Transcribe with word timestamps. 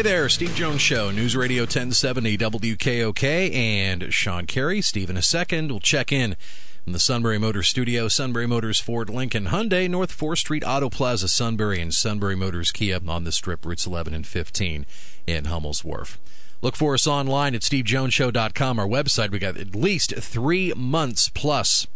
Hey 0.00 0.04
there, 0.04 0.30
Steve 0.30 0.54
Jones 0.54 0.80
Show, 0.80 1.10
News 1.10 1.36
Radio 1.36 1.64
1070 1.64 2.38
WKOK, 2.38 3.54
and 3.54 4.14
Sean 4.14 4.46
Carey. 4.46 4.80
Steve 4.80 5.10
in 5.10 5.18
a 5.18 5.20
second. 5.20 5.70
We'll 5.70 5.78
check 5.78 6.10
in 6.10 6.36
in 6.86 6.94
the 6.94 6.98
Sunbury 6.98 7.36
Motors 7.36 7.68
Studio, 7.68 8.08
Sunbury 8.08 8.46
Motors 8.46 8.80
Ford 8.80 9.10
Lincoln 9.10 9.48
Hyundai, 9.48 9.90
North 9.90 10.18
4th 10.18 10.38
Street 10.38 10.64
Auto 10.66 10.88
Plaza, 10.88 11.28
Sunbury, 11.28 11.82
and 11.82 11.92
Sunbury 11.92 12.34
Motors 12.34 12.72
Kia 12.72 12.98
on 13.06 13.24
the 13.24 13.30
strip 13.30 13.66
routes 13.66 13.86
11 13.86 14.14
and 14.14 14.26
15 14.26 14.86
in 15.26 15.44
Hummel's 15.44 15.84
Wharf. 15.84 16.18
Look 16.62 16.76
for 16.76 16.94
us 16.94 17.06
online 17.06 17.54
at 17.54 17.60
stevejonesshow.com, 17.60 18.78
our 18.78 18.88
website. 18.88 19.30
We 19.30 19.38
got 19.38 19.58
at 19.58 19.74
least 19.74 20.14
three 20.16 20.72
months 20.74 21.28
plus 21.28 21.86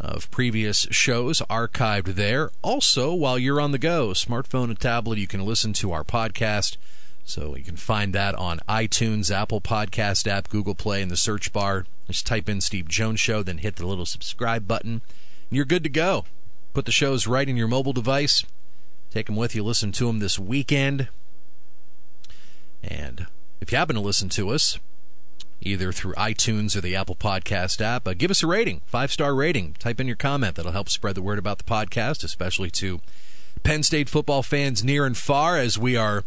of 0.00 0.28
previous 0.32 0.88
shows 0.90 1.40
archived 1.42 2.16
there. 2.16 2.50
Also, 2.60 3.14
while 3.14 3.38
you're 3.38 3.60
on 3.60 3.70
the 3.70 3.78
go, 3.78 4.08
smartphone 4.08 4.64
and 4.64 4.80
tablet, 4.80 5.18
you 5.18 5.28
can 5.28 5.46
listen 5.46 5.72
to 5.74 5.92
our 5.92 6.02
podcast 6.02 6.76
so 7.24 7.56
you 7.56 7.64
can 7.64 7.76
find 7.76 8.14
that 8.14 8.34
on 8.34 8.60
iTunes, 8.68 9.30
Apple 9.30 9.60
Podcast 9.60 10.26
app, 10.26 10.48
Google 10.48 10.74
Play 10.74 11.02
in 11.02 11.08
the 11.08 11.16
search 11.16 11.52
bar. 11.52 11.86
Just 12.06 12.26
type 12.26 12.48
in 12.48 12.60
Steve 12.60 12.88
Jones 12.88 13.20
Show, 13.20 13.42
then 13.42 13.58
hit 13.58 13.76
the 13.76 13.86
little 13.86 14.06
subscribe 14.06 14.66
button, 14.66 15.02
and 15.48 15.56
you're 15.56 15.64
good 15.64 15.84
to 15.84 15.88
go. 15.88 16.24
Put 16.74 16.84
the 16.84 16.92
shows 16.92 17.26
right 17.26 17.48
in 17.48 17.56
your 17.56 17.68
mobile 17.68 17.92
device. 17.92 18.44
Take 19.10 19.26
them 19.26 19.36
with 19.36 19.54
you. 19.54 19.62
Listen 19.62 19.92
to 19.92 20.06
them 20.06 20.18
this 20.18 20.38
weekend. 20.38 21.08
And 22.82 23.26
if 23.60 23.70
you 23.70 23.78
happen 23.78 23.94
to 23.94 24.00
listen 24.00 24.28
to 24.30 24.50
us, 24.50 24.78
either 25.60 25.92
through 25.92 26.14
iTunes 26.14 26.74
or 26.74 26.80
the 26.80 26.96
Apple 26.96 27.14
Podcast 27.14 27.80
app, 27.80 28.08
uh, 28.08 28.14
give 28.14 28.30
us 28.30 28.42
a 28.42 28.46
rating, 28.46 28.80
five 28.86 29.12
star 29.12 29.34
rating. 29.34 29.74
Type 29.74 30.00
in 30.00 30.06
your 30.06 30.16
comment. 30.16 30.56
That'll 30.56 30.72
help 30.72 30.88
spread 30.88 31.14
the 31.14 31.22
word 31.22 31.38
about 31.38 31.58
the 31.58 31.64
podcast, 31.64 32.24
especially 32.24 32.70
to 32.72 33.00
Penn 33.62 33.82
State 33.82 34.08
football 34.08 34.42
fans 34.42 34.82
near 34.82 35.06
and 35.06 35.16
far, 35.16 35.58
as 35.58 35.78
we 35.78 35.96
are 35.96 36.24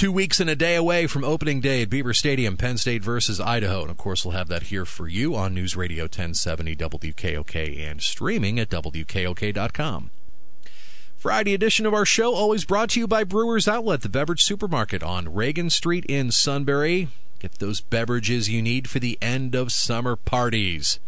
Two 0.00 0.12
weeks 0.12 0.40
and 0.40 0.48
a 0.48 0.56
day 0.56 0.76
away 0.76 1.06
from 1.06 1.24
opening 1.24 1.60
day 1.60 1.82
at 1.82 1.90
Beaver 1.90 2.14
Stadium, 2.14 2.56
Penn 2.56 2.78
State 2.78 3.02
versus 3.02 3.38
Idaho. 3.38 3.82
And 3.82 3.90
of 3.90 3.98
course, 3.98 4.24
we'll 4.24 4.32
have 4.32 4.48
that 4.48 4.62
here 4.62 4.86
for 4.86 5.06
you 5.06 5.36
on 5.36 5.52
News 5.52 5.76
Radio 5.76 6.04
1070 6.04 6.74
WKOK 6.74 7.78
and 7.78 8.00
streaming 8.00 8.58
at 8.58 8.70
WKOK.com. 8.70 10.10
Friday 11.18 11.52
edition 11.52 11.84
of 11.84 11.92
our 11.92 12.06
show, 12.06 12.34
always 12.34 12.64
brought 12.64 12.88
to 12.88 13.00
you 13.00 13.06
by 13.06 13.24
Brewers 13.24 13.68
Outlet, 13.68 14.00
the 14.00 14.08
beverage 14.08 14.42
supermarket 14.42 15.02
on 15.02 15.34
Reagan 15.34 15.68
Street 15.68 16.06
in 16.06 16.30
Sunbury. 16.30 17.08
Get 17.38 17.58
those 17.58 17.82
beverages 17.82 18.48
you 18.48 18.62
need 18.62 18.88
for 18.88 19.00
the 19.00 19.18
end 19.20 19.54
of 19.54 19.70
summer 19.70 20.16
parties. 20.16 20.98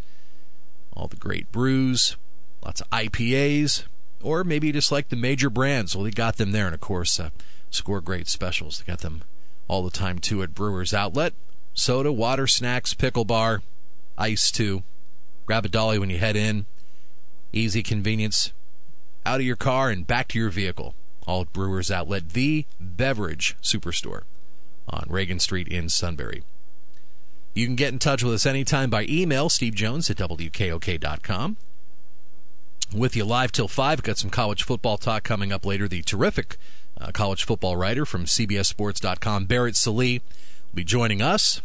All 0.95 1.07
the 1.07 1.15
great 1.15 1.51
brews, 1.51 2.15
lots 2.63 2.81
of 2.81 2.91
IPAs, 2.91 3.85
or 4.23 4.43
maybe 4.43 4.67
you 4.67 4.73
just 4.73 4.91
like 4.91 5.09
the 5.09 5.15
major 5.15 5.49
brands. 5.49 5.95
Well, 5.95 6.05
they 6.05 6.11
got 6.11 6.37
them 6.37 6.51
there. 6.51 6.65
And 6.65 6.73
of 6.73 6.81
course, 6.81 7.19
uh, 7.19 7.29
score 7.69 8.01
great 8.01 8.27
specials. 8.27 8.79
They 8.79 8.91
got 8.91 8.99
them 8.99 9.23
all 9.67 9.83
the 9.83 9.91
time 9.91 10.19
too 10.19 10.41
at 10.43 10.53
Brewers 10.53 10.93
Outlet. 10.93 11.33
Soda, 11.73 12.11
water, 12.11 12.47
snacks, 12.47 12.93
pickle 12.93 13.25
bar, 13.25 13.61
ice 14.17 14.51
too. 14.51 14.83
Grab 15.45 15.65
a 15.65 15.69
dolly 15.69 15.99
when 15.99 16.09
you 16.09 16.19
head 16.19 16.35
in. 16.35 16.65
Easy 17.51 17.83
convenience. 17.83 18.53
Out 19.25 19.39
of 19.39 19.45
your 19.45 19.55
car 19.55 19.89
and 19.89 20.05
back 20.05 20.27
to 20.29 20.39
your 20.39 20.49
vehicle. 20.49 20.95
All 21.25 21.41
at 21.41 21.53
Brewers 21.53 21.89
Outlet, 21.89 22.29
the 22.29 22.65
beverage 22.79 23.55
superstore 23.61 24.23
on 24.89 25.05
Reagan 25.07 25.39
Street 25.39 25.67
in 25.67 25.89
Sunbury. 25.89 26.43
You 27.53 27.65
can 27.65 27.75
get 27.75 27.93
in 27.93 27.99
touch 27.99 28.23
with 28.23 28.33
us 28.33 28.45
anytime 28.45 28.89
by 28.89 29.05
email, 29.07 29.47
Steve 29.47 29.75
Jones 29.75 30.09
at 30.09 30.17
WKOK.com. 30.17 31.57
With 32.93 33.15
you 33.15 33.25
live 33.25 33.51
till 33.51 33.67
5. 33.67 34.03
Got 34.03 34.19
some 34.19 34.29
college 34.29 34.61
football 34.61 34.97
talk 34.97 35.23
coming 35.23 35.51
up 35.51 35.65
later. 35.65 35.87
The 35.87 36.03
terrific 36.03 36.57
uh, 37.01 37.11
college 37.11 37.43
football 37.43 37.75
writer 37.75 38.05
from 38.05 38.25
CBSSports.com, 38.25 39.45
Barrett 39.45 39.75
Sallee, 39.75 40.19
will 40.19 40.75
be 40.75 40.83
joining 40.83 41.19
us. 41.19 41.61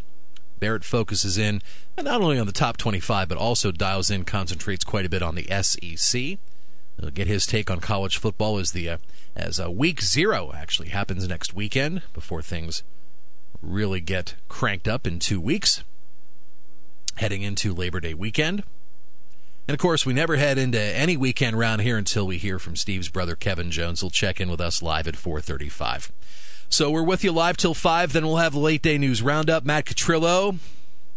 Barrett 0.59 0.85
focuses 0.85 1.37
in 1.37 1.61
not 1.99 2.23
only 2.23 2.39
on 2.39 2.47
the 2.47 2.53
top 2.53 2.79
25, 2.79 3.29
but 3.29 3.37
also 3.37 3.71
dials 3.71 4.11
in, 4.11 4.25
concentrates 4.25 4.85
quite 4.85 5.05
a 5.05 5.11
bit 5.11 5.23
on 5.23 5.35
the 5.35 5.47
SEC. 5.63 6.39
We'll 6.99 7.11
get 7.11 7.27
his 7.27 7.45
take 7.45 7.71
on 7.71 7.81
college 7.81 8.17
football 8.17 8.59
as 8.59 8.73
the 8.73 8.89
uh, 8.89 8.97
as 9.37 9.61
uh, 9.61 9.71
week 9.71 10.01
zero 10.01 10.53
actually 10.55 10.89
happens 10.89 11.29
next 11.29 11.53
weekend 11.53 12.03
before 12.15 12.41
things 12.41 12.83
really 13.61 14.01
get 14.01 14.35
cranked 14.49 14.89
up 14.89 15.07
in 15.07 15.19
two 15.19 15.43
weeks, 15.43 15.85
heading 17.17 17.43
into 17.43 17.75
Labor 17.75 18.01
Day 18.01 18.15
weekend. 18.15 18.65
And 19.69 19.75
of 19.75 19.81
course, 19.81 20.07
we 20.07 20.15
never 20.15 20.37
head 20.37 20.57
into 20.57 20.81
any 20.81 21.15
weekend 21.15 21.59
round 21.59 21.83
here 21.83 21.99
until 21.99 22.27
we 22.27 22.39
hear 22.39 22.59
from 22.59 22.75
Steve's 22.75 23.11
brother 23.11 23.37
Kevin 23.37 23.71
Jones. 23.71 24.01
He'll 24.01 24.09
check 24.09 24.41
in 24.41 24.51
with 24.51 24.63
us 24.63 24.83
live 24.83 25.07
at 25.07 25.15
4:35. 25.15 26.11
So 26.71 26.91
we're 26.91 27.03
with 27.03 27.23
you 27.23 27.33
live 27.33 27.59
till 27.59 27.75
five. 27.75 28.15
Then 28.15 28.27
we'll 28.27 28.39
have 28.39 28.55
the 28.55 28.61
late 28.61 28.81
day 28.81 28.97
news 28.97 29.21
roundup. 29.21 29.67
Matt 29.67 29.85
Catrillo, 29.85 30.59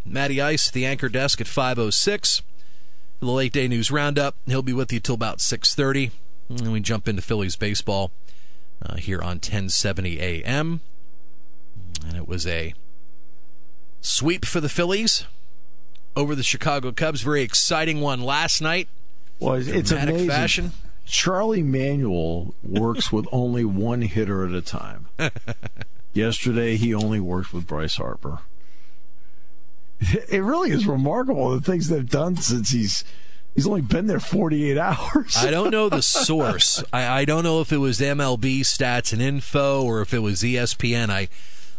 Matty 0.06 0.42
Ice, 0.42 0.70
the 0.70 0.86
anchor 0.86 1.08
desk 1.08 1.40
at 1.40 1.48
5:06. 1.48 2.42
The 3.22 3.26
late 3.26 3.54
day 3.54 3.70
news 3.70 3.90
roundup. 3.90 4.36
He'll 4.46 4.62
be 4.62 4.74
with 4.74 4.92
you 4.92 5.00
till 5.00 5.16
about 5.16 5.40
6:30. 5.40 6.12
And 6.50 6.74
we 6.74 6.82
jump 6.82 7.08
into 7.08 7.22
Phillies 7.22 7.56
baseball 7.56 8.12
uh, 8.86 8.98
here 8.98 9.22
on 9.22 9.40
1070 9.40 10.20
AM. 10.20 10.82
And 12.06 12.18
it 12.18 12.28
was 12.28 12.46
a 12.46 12.74
sweep 14.02 14.44
for 14.44 14.60
the 14.60 14.68
Phillies 14.68 15.24
over 16.16 16.36
the 16.36 16.44
Chicago 16.44 16.92
Cubs. 16.92 17.22
Very 17.22 17.42
exciting 17.42 18.02
one 18.02 18.22
last 18.22 18.62
night. 18.62 18.88
Well, 19.40 19.56
it's 19.56 19.92
amazing. 19.92 20.28
Fashion. 20.28 20.72
Charlie 21.06 21.64
Manuel 21.64 22.54
works 22.64 23.12
with 23.12 23.26
only 23.32 23.66
one 23.66 24.02
hitter 24.02 24.46
at 24.46 24.54
a 24.54 24.62
time. 24.62 25.08
Yesterday, 26.14 26.78
he 26.78 26.94
only 26.94 27.20
worked 27.20 27.54
with 27.54 27.68
Bryce 27.68 27.96
Harper. 27.96 28.40
It 30.30 30.42
really 30.42 30.72
is 30.72 30.88
remarkable 30.88 31.52
the 31.52 31.62
things 31.62 31.88
they've 31.88 32.10
done 32.10 32.36
since 32.36 32.72
he's 32.72 33.04
he's 33.54 33.68
only 33.68 33.82
been 33.82 34.08
there 34.08 34.20
48 34.20 34.78
hours. 34.80 35.38
I 35.38 35.52
don't 35.52 35.70
know 35.72 35.90
the 35.90 36.02
source. 36.02 36.84
I, 36.92 37.22
I 37.22 37.26
don't 37.26 37.44
know 37.44 37.62
if 37.62 37.72
it 37.72 37.78
was 37.78 38.00
MLB 38.00 38.62
stats 38.62 39.14
and 39.14 39.22
info 39.22 39.84
or 39.84 40.02
if 40.02 40.14
it 40.14 40.20
was 40.20 40.42
ESPN. 40.42 41.10
I 41.10 41.28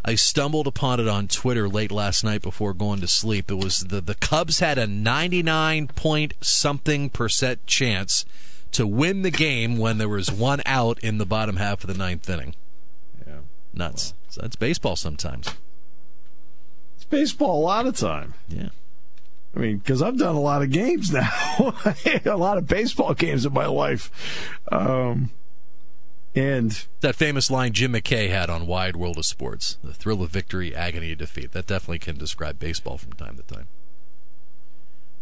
I 0.04 0.16
stumbled 0.16 0.66
upon 0.66 0.98
it 0.98 1.06
on 1.06 1.28
Twitter 1.28 1.68
late 1.68 1.92
last 1.92 2.24
night 2.24 2.42
before 2.42 2.74
going 2.74 3.00
to 3.00 3.08
sleep. 3.08 3.50
It 3.50 3.54
was 3.54 3.80
the 3.80 4.00
the 4.00 4.16
Cubs 4.16 4.58
had 4.58 4.78
a 4.78 4.86
99 4.86 5.88
point 5.88 6.34
something 6.40 7.08
percent 7.08 7.64
chance 7.66 8.24
to 8.72 8.86
win 8.86 9.22
the 9.22 9.30
game 9.30 9.76
when 9.76 9.98
there 9.98 10.08
was 10.08 10.32
one 10.32 10.60
out 10.66 10.98
in 11.00 11.18
the 11.18 11.26
bottom 11.26 11.56
half 11.56 11.84
of 11.84 11.88
the 11.88 11.98
ninth 11.98 12.28
inning. 12.28 12.54
Yeah, 13.26 13.40
nuts. 13.72 14.12
Well. 14.12 14.30
So 14.30 14.40
that's 14.40 14.56
baseball 14.56 14.96
sometimes. 14.96 15.48
It's 16.96 17.04
baseball 17.04 17.60
a 17.60 17.62
lot 17.62 17.86
of 17.86 17.96
time. 17.96 18.34
Yeah. 18.48 18.70
I 19.54 19.58
mean, 19.58 19.78
because 19.78 20.00
I've 20.00 20.16
done 20.16 20.34
a 20.34 20.40
lot 20.40 20.62
of 20.62 20.70
games 20.70 21.12
now, 21.12 21.74
a 22.24 22.36
lot 22.36 22.58
of 22.58 22.66
baseball 22.66 23.14
games 23.14 23.44
in 23.44 23.52
my 23.52 23.66
life. 23.66 24.10
Um, 24.72 25.30
and 26.34 26.86
that 27.00 27.16
famous 27.16 27.50
line 27.50 27.72
Jim 27.72 27.92
McKay 27.92 28.30
had 28.30 28.48
on 28.48 28.66
Wide 28.66 28.96
World 28.96 29.18
of 29.18 29.26
Sports 29.26 29.78
the 29.82 29.92
thrill 29.92 30.22
of 30.22 30.30
victory, 30.30 30.74
agony 30.74 31.12
of 31.12 31.18
defeat. 31.18 31.52
That 31.52 31.66
definitely 31.66 31.98
can 31.98 32.16
describe 32.16 32.58
baseball 32.58 32.98
from 32.98 33.12
time 33.12 33.36
to 33.36 33.42
time. 33.42 33.68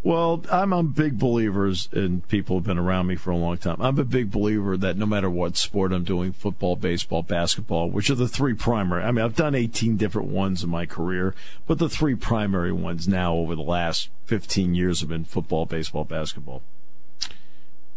Well, 0.02 0.42
I'm 0.50 0.72
a 0.72 0.82
big 0.82 1.18
believer, 1.18 1.70
and 1.92 2.26
people 2.26 2.56
have 2.56 2.64
been 2.64 2.78
around 2.78 3.06
me 3.06 3.16
for 3.16 3.30
a 3.30 3.36
long 3.36 3.58
time. 3.58 3.76
I'm 3.80 3.98
a 3.98 4.04
big 4.04 4.30
believer 4.30 4.78
that 4.78 4.96
no 4.96 5.04
matter 5.04 5.28
what 5.28 5.58
sport 5.58 5.92
I'm 5.92 6.04
doing, 6.04 6.32
football, 6.32 6.74
baseball, 6.74 7.22
basketball, 7.22 7.90
which 7.90 8.08
are 8.08 8.14
the 8.14 8.26
three 8.26 8.54
primary. 8.54 9.02
I 9.02 9.10
mean, 9.10 9.22
I've 9.22 9.36
done 9.36 9.54
18 9.54 9.98
different 9.98 10.28
ones 10.28 10.64
in 10.64 10.70
my 10.70 10.86
career, 10.86 11.34
but 11.66 11.78
the 11.78 11.90
three 11.90 12.14
primary 12.14 12.72
ones 12.72 13.06
now 13.06 13.34
over 13.34 13.54
the 13.54 13.60
last 13.60 14.08
15 14.24 14.74
years 14.74 15.00
have 15.00 15.10
been 15.10 15.24
football, 15.24 15.66
baseball, 15.66 16.04
basketball. 16.04 16.62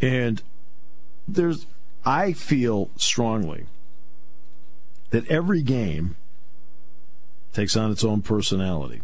And 0.01 0.41
there's, 1.25 1.67
I 2.05 2.33
feel 2.33 2.89
strongly 2.97 3.65
that 5.11 5.27
every 5.27 5.61
game 5.61 6.15
takes 7.53 7.77
on 7.77 7.91
its 7.91 8.03
own 8.03 8.21
personality. 8.21 9.01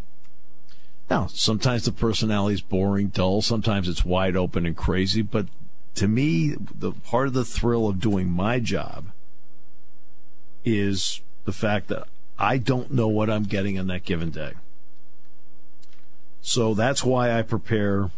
Now, 1.10 1.28
sometimes 1.28 1.86
the 1.86 1.92
personality 1.92 2.56
is 2.56 2.62
boring, 2.62 3.08
dull. 3.08 3.42
Sometimes 3.42 3.88
it's 3.88 4.06
wide 4.06 4.36
open 4.36 4.66
and 4.66 4.76
crazy. 4.76 5.22
But 5.22 5.48
to 5.96 6.08
me, 6.08 6.56
the 6.60 6.92
part 6.92 7.28
of 7.28 7.34
the 7.34 7.46
thrill 7.46 7.88
of 7.88 8.00
doing 8.00 8.30
my 8.30 8.60
job 8.60 9.12
is 10.64 11.22
the 11.46 11.52
fact 11.52 11.88
that 11.88 12.08
I 12.38 12.58
don't 12.58 12.92
know 12.92 13.08
what 13.08 13.30
I'm 13.30 13.44
getting 13.44 13.80
on 13.80 13.88
that 13.88 14.04
given 14.04 14.30
day. 14.30 14.54
So 16.42 16.74
that's 16.74 17.04
why 17.04 17.38
I 17.38 17.42
prepare 17.42 18.12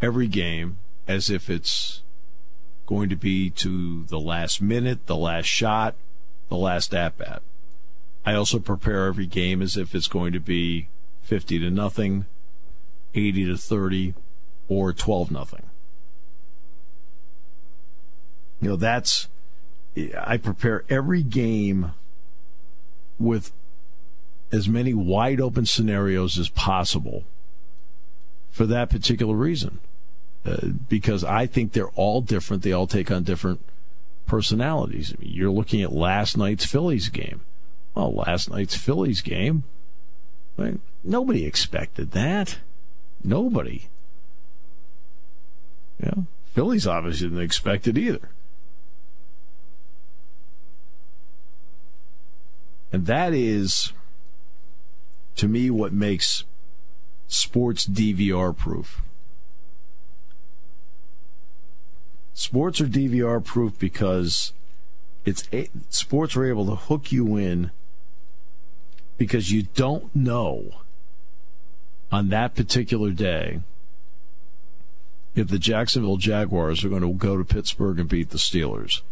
every 0.00 0.26
game 0.26 0.78
as 1.06 1.28
if 1.28 1.50
it's 1.50 2.01
going 2.92 3.08
to 3.08 3.16
be 3.16 3.48
to 3.48 4.04
the 4.04 4.20
last 4.20 4.60
minute, 4.60 5.06
the 5.06 5.16
last 5.16 5.46
shot, 5.46 5.94
the 6.50 6.56
last 6.56 6.92
at 6.92 7.16
bat. 7.16 7.40
I 8.22 8.34
also 8.34 8.58
prepare 8.58 9.06
every 9.06 9.24
game 9.24 9.62
as 9.62 9.78
if 9.78 9.94
it's 9.94 10.06
going 10.06 10.34
to 10.34 10.40
be 10.40 10.88
50 11.22 11.58
to 11.60 11.70
nothing, 11.70 12.26
80 13.14 13.46
to 13.46 13.56
30, 13.56 14.14
or 14.68 14.92
12 14.92 15.30
nothing. 15.30 15.62
You 18.60 18.68
know, 18.68 18.76
that's, 18.76 19.28
I 20.20 20.36
prepare 20.36 20.84
every 20.90 21.22
game 21.22 21.92
with 23.18 23.52
as 24.52 24.68
many 24.68 24.92
wide 24.92 25.40
open 25.40 25.64
scenarios 25.64 26.38
as 26.38 26.50
possible 26.50 27.24
for 28.50 28.66
that 28.66 28.90
particular 28.90 29.34
reason. 29.34 29.78
Because 30.88 31.22
I 31.22 31.46
think 31.46 31.72
they're 31.72 31.88
all 31.90 32.20
different. 32.20 32.62
They 32.62 32.72
all 32.72 32.86
take 32.86 33.10
on 33.10 33.22
different 33.22 33.60
personalities. 34.26 35.14
I 35.16 35.22
mean, 35.22 35.32
you're 35.32 35.50
looking 35.50 35.82
at 35.82 35.92
last 35.92 36.36
night's 36.36 36.64
Phillies 36.64 37.08
game. 37.08 37.42
Well, 37.94 38.12
last 38.14 38.50
night's 38.50 38.76
Phillies 38.76 39.20
game, 39.20 39.64
right? 40.56 40.80
Nobody 41.04 41.44
expected 41.44 42.12
that. 42.12 42.58
Nobody. 43.22 43.88
Yeah. 46.02 46.14
Phillies 46.54 46.86
obviously 46.86 47.28
didn't 47.28 47.44
expect 47.44 47.86
it 47.86 47.96
either. 47.96 48.30
And 52.92 53.06
that 53.06 53.32
is, 53.32 53.92
to 55.36 55.48
me, 55.48 55.70
what 55.70 55.92
makes 55.92 56.44
sports 57.26 57.86
DVR 57.86 58.56
proof. 58.56 59.00
Sports 62.34 62.80
are 62.80 62.86
DVR 62.86 63.44
proof 63.44 63.78
because 63.78 64.52
it's 65.24 65.48
sports 65.90 66.36
are 66.36 66.44
able 66.44 66.66
to 66.66 66.74
hook 66.74 67.12
you 67.12 67.36
in 67.36 67.70
because 69.18 69.52
you 69.52 69.64
don't 69.74 70.14
know 70.16 70.82
on 72.10 72.28
that 72.30 72.54
particular 72.54 73.10
day 73.10 73.60
if 75.34 75.48
the 75.48 75.58
Jacksonville 75.58 76.16
Jaguars 76.16 76.84
are 76.84 76.88
going 76.88 77.02
to 77.02 77.12
go 77.12 77.36
to 77.36 77.44
Pittsburgh 77.44 77.98
and 77.98 78.08
beat 78.08 78.30
the 78.30 78.38
Steelers. 78.38 79.02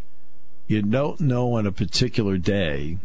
You 0.66 0.82
don't 0.82 1.20
know 1.20 1.54
on 1.54 1.66
a 1.66 1.72
particular 1.72 2.38
day 2.38 2.98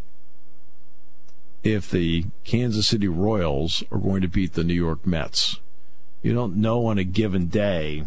if 1.63 1.89
the 1.89 2.25
Kansas 2.43 2.87
City 2.87 3.07
Royals 3.07 3.83
are 3.91 3.97
going 3.97 4.21
to 4.21 4.27
beat 4.27 4.53
the 4.53 4.63
New 4.63 4.73
York 4.73 5.05
Mets. 5.05 5.59
You 6.21 6.33
don't 6.33 6.55
know 6.57 6.85
on 6.87 6.97
a 6.97 7.03
given 7.03 7.47
day 7.47 8.05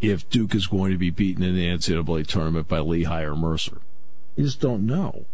if 0.00 0.28
Duke 0.30 0.54
is 0.54 0.66
going 0.66 0.92
to 0.92 0.98
be 0.98 1.10
beaten 1.10 1.42
in 1.42 1.54
the 1.54 1.66
NCAA 1.66 2.26
tournament 2.26 2.68
by 2.68 2.78
Lehigh 2.78 3.22
or 3.22 3.34
Mercer. 3.34 3.78
You 4.36 4.44
just 4.44 4.60
don't 4.60 4.86
know. 4.86 5.24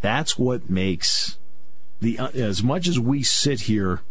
That's 0.00 0.38
what 0.38 0.70
makes 0.70 1.38
the 2.00 2.18
uh, 2.18 2.28
as 2.28 2.62
much 2.62 2.86
as 2.86 3.00
we 3.00 3.22
sit 3.22 3.62
here 3.62 4.02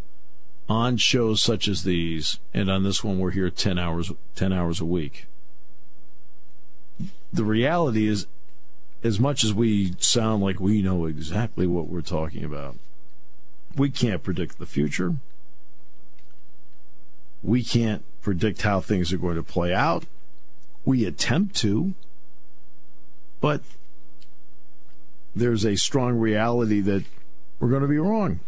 on 0.68 0.98
shows 0.98 1.42
such 1.42 1.68
as 1.68 1.84
these, 1.84 2.40
and 2.54 2.70
on 2.70 2.84
this 2.84 3.04
one 3.04 3.20
we're 3.20 3.32
here 3.32 3.50
ten 3.50 3.78
hours 3.78 4.12
ten 4.36 4.52
hours 4.52 4.82
a 4.82 4.86
week. 4.86 5.28
The 7.32 7.44
reality 7.44 8.08
is, 8.08 8.28
as 9.04 9.20
much 9.20 9.44
as 9.44 9.54
we 9.54 9.94
sound 10.00 10.42
like 10.42 10.60
we 10.60 10.82
know 10.82 11.06
exactly 11.06 11.68
what 11.68 11.88
we're 11.88 12.02
talking 12.02 12.44
about, 12.44 12.76
we 13.76 13.90
can't 13.90 14.24
predict 14.24 14.58
the 14.58 14.66
future. 14.66 15.16
We 17.44 17.64
can't 17.64 18.04
predict 18.26 18.64
how 18.64 18.82
things 18.82 19.14
are 19.14 19.18
going 19.18 19.36
to 19.36 19.44
play 19.44 19.72
out. 19.72 20.04
We 20.84 21.06
attempt 21.06 21.56
to, 21.58 21.94
but 23.40 23.62
there's 25.36 25.64
a 25.64 25.76
strong 25.76 26.18
reality 26.18 26.82
that 26.82 27.06
we're 27.60 27.70
going 27.70 27.84
to 27.84 27.88
be 27.88 28.00
wrong. 28.00 28.40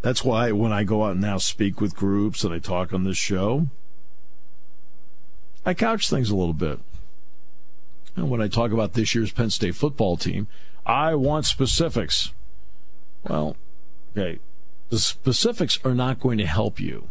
That's 0.00 0.24
why 0.24 0.50
when 0.50 0.72
I 0.72 0.82
go 0.82 1.04
out 1.04 1.12
and 1.12 1.20
now 1.20 1.38
speak 1.38 1.80
with 1.80 1.94
groups 1.94 2.42
and 2.42 2.52
I 2.52 2.58
talk 2.58 2.92
on 2.92 3.04
this 3.04 3.16
show, 3.16 3.68
I 5.64 5.74
couch 5.74 6.10
things 6.10 6.28
a 6.28 6.36
little 6.36 6.54
bit. 6.54 6.80
And 8.16 8.28
when 8.28 8.42
I 8.42 8.48
talk 8.48 8.72
about 8.72 8.94
this 8.94 9.14
year's 9.14 9.30
Penn 9.30 9.50
State 9.50 9.76
football 9.76 10.16
team, 10.16 10.48
I 10.84 11.14
want 11.14 11.46
specifics. 11.46 12.32
Well, 13.22 13.56
okay, 14.10 14.40
the 14.92 14.98
specifics 14.98 15.78
are 15.86 15.94
not 15.94 16.20
going 16.20 16.36
to 16.36 16.44
help 16.44 16.78
you 16.78 17.08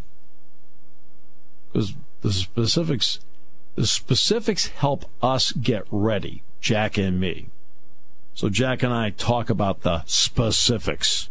because 1.73 1.95
the 2.21 2.31
specifics 2.31 3.19
the 3.73 3.87
specifics 3.87 4.67
help 4.67 5.05
us 5.23 5.51
get 5.51 5.87
ready, 5.89 6.43
Jack 6.59 6.99
and 6.99 7.19
me. 7.19 7.49
So 8.35 8.49
Jack 8.49 8.83
and 8.83 8.93
I 8.93 9.09
talk 9.09 9.49
about 9.49 9.81
the 9.81 10.03
specifics 10.05 11.29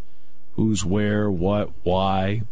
who's 0.57 0.85
where, 0.85 1.31
what, 1.31 1.71
why. 1.85 2.43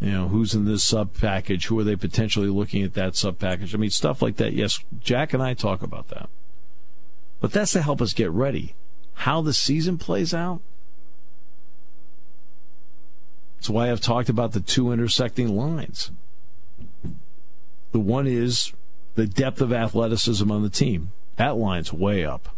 You 0.00 0.12
know, 0.12 0.28
who's 0.28 0.54
in 0.54 0.64
this 0.64 0.82
sub 0.82 1.12
package? 1.12 1.66
Who 1.66 1.78
are 1.78 1.84
they 1.84 1.96
potentially 1.96 2.48
looking 2.48 2.82
at 2.82 2.94
that 2.94 3.14
sub 3.14 3.38
package? 3.38 3.74
I 3.74 3.78
mean, 3.78 3.90
stuff 3.90 4.22
like 4.22 4.36
that. 4.36 4.54
Yes, 4.54 4.82
Jack 5.00 5.34
and 5.34 5.42
I 5.42 5.52
talk 5.52 5.82
about 5.82 6.08
that. 6.08 6.30
But 7.42 7.52
that's 7.52 7.72
to 7.72 7.82
help 7.82 8.00
us 8.00 8.14
get 8.14 8.30
ready. 8.30 8.74
How 9.12 9.42
the 9.42 9.52
season 9.52 9.98
plays 9.98 10.32
out. 10.32 10.62
That's 13.56 13.70
why 13.70 13.90
I've 13.90 14.00
talked 14.00 14.28
about 14.28 14.52
the 14.52 14.60
two 14.60 14.92
intersecting 14.92 15.56
lines. 15.56 16.10
The 17.92 18.00
one 18.00 18.26
is 18.26 18.72
the 19.14 19.26
depth 19.26 19.60
of 19.60 19.72
athleticism 19.72 20.50
on 20.50 20.62
the 20.62 20.70
team. 20.70 21.12
That 21.36 21.56
line's 21.56 21.92
way 21.92 22.24
up. 22.24 22.48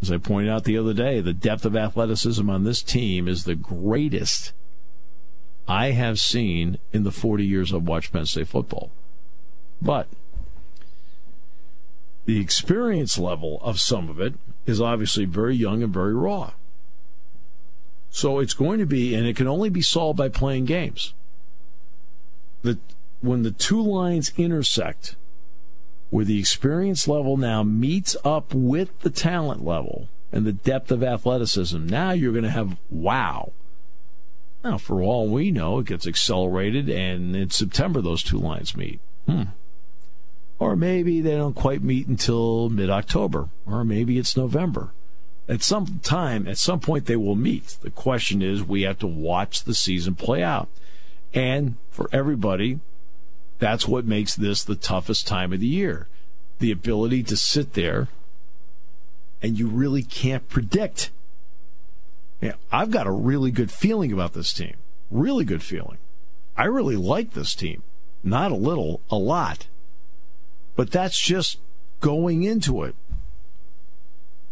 As 0.00 0.12
I 0.12 0.18
pointed 0.18 0.50
out 0.50 0.64
the 0.64 0.78
other 0.78 0.94
day, 0.94 1.20
the 1.20 1.32
depth 1.32 1.64
of 1.64 1.76
athleticism 1.76 2.48
on 2.48 2.64
this 2.64 2.82
team 2.82 3.26
is 3.26 3.44
the 3.44 3.56
greatest 3.56 4.52
I 5.66 5.90
have 5.90 6.20
seen 6.20 6.78
in 6.92 7.02
the 7.02 7.10
40 7.10 7.44
years 7.44 7.74
I've 7.74 7.82
watched 7.82 8.12
Penn 8.12 8.26
State 8.26 8.48
football. 8.48 8.90
But 9.82 10.08
the 12.24 12.40
experience 12.40 13.18
level 13.18 13.58
of 13.62 13.80
some 13.80 14.08
of 14.08 14.20
it 14.20 14.34
is 14.66 14.80
obviously 14.80 15.24
very 15.24 15.56
young 15.56 15.82
and 15.82 15.92
very 15.92 16.14
raw. 16.14 16.52
So 18.10 18.38
it's 18.38 18.54
going 18.54 18.78
to 18.78 18.86
be, 18.86 19.14
and 19.14 19.26
it 19.26 19.36
can 19.36 19.46
only 19.46 19.68
be 19.68 19.82
solved 19.82 20.18
by 20.18 20.28
playing 20.28 20.64
games. 20.64 21.14
The, 22.62 22.78
when 23.20 23.42
the 23.42 23.50
two 23.50 23.82
lines 23.82 24.32
intersect, 24.36 25.16
where 26.10 26.24
the 26.24 26.38
experience 26.38 27.06
level 27.06 27.36
now 27.36 27.62
meets 27.62 28.16
up 28.24 28.54
with 28.54 28.98
the 29.00 29.10
talent 29.10 29.64
level 29.64 30.08
and 30.32 30.46
the 30.46 30.52
depth 30.52 30.90
of 30.90 31.02
athleticism, 31.02 31.86
now 31.86 32.12
you're 32.12 32.32
going 32.32 32.44
to 32.44 32.50
have 32.50 32.76
wow. 32.90 33.52
Now, 34.64 34.78
for 34.78 35.02
all 35.02 35.28
we 35.28 35.50
know, 35.50 35.78
it 35.78 35.86
gets 35.86 36.06
accelerated, 36.06 36.88
and 36.88 37.36
in 37.36 37.50
September 37.50 38.00
those 38.00 38.22
two 38.22 38.38
lines 38.38 38.76
meet. 38.76 39.00
Hmm. 39.26 39.44
Or 40.58 40.74
maybe 40.74 41.20
they 41.20 41.36
don't 41.36 41.54
quite 41.54 41.82
meet 41.82 42.08
until 42.08 42.68
mid 42.68 42.90
October, 42.90 43.48
or 43.66 43.84
maybe 43.84 44.18
it's 44.18 44.36
November. 44.36 44.90
At 45.48 45.62
some 45.62 46.00
time, 46.02 46.46
at 46.46 46.58
some 46.58 46.78
point, 46.78 47.06
they 47.06 47.16
will 47.16 47.34
meet. 47.34 47.78
The 47.80 47.90
question 47.90 48.42
is, 48.42 48.62
we 48.62 48.82
have 48.82 48.98
to 48.98 49.06
watch 49.06 49.64
the 49.64 49.74
season 49.74 50.14
play 50.14 50.42
out. 50.42 50.68
And 51.32 51.76
for 51.90 52.08
everybody, 52.12 52.80
that's 53.58 53.88
what 53.88 54.04
makes 54.04 54.34
this 54.34 54.62
the 54.62 54.76
toughest 54.76 55.26
time 55.26 55.52
of 55.52 55.60
the 55.60 55.66
year. 55.66 56.06
The 56.58 56.70
ability 56.70 57.22
to 57.24 57.36
sit 57.36 57.72
there 57.72 58.08
and 59.40 59.58
you 59.58 59.68
really 59.68 60.02
can't 60.02 60.48
predict. 60.48 61.10
I've 62.70 62.90
got 62.90 63.06
a 63.06 63.12
really 63.12 63.50
good 63.50 63.70
feeling 63.70 64.12
about 64.12 64.34
this 64.34 64.52
team. 64.52 64.74
Really 65.10 65.44
good 65.44 65.62
feeling. 65.62 65.98
I 66.56 66.64
really 66.64 66.96
like 66.96 67.32
this 67.32 67.54
team. 67.54 67.82
Not 68.22 68.52
a 68.52 68.56
little, 68.56 69.00
a 69.10 69.16
lot. 69.16 69.66
But 70.76 70.90
that's 70.90 71.18
just 71.18 71.58
going 72.00 72.42
into 72.42 72.82
it. 72.82 72.94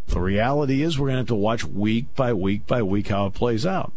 The 0.08 0.20
reality 0.20 0.82
is 0.82 0.98
we're 0.98 1.08
going 1.08 1.16
to 1.16 1.20
have 1.20 1.28
to 1.28 1.34
watch 1.34 1.64
week 1.64 2.14
by 2.14 2.32
week 2.32 2.66
by 2.66 2.82
week 2.82 3.08
how 3.08 3.26
it 3.26 3.34
plays 3.34 3.66
out. 3.66 3.92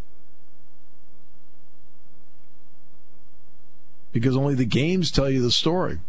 Because 4.11 4.35
only 4.35 4.55
the 4.55 4.65
games 4.65 5.11
tell 5.11 5.29
you 5.29 5.41
the 5.41 5.51
story. 5.51 5.99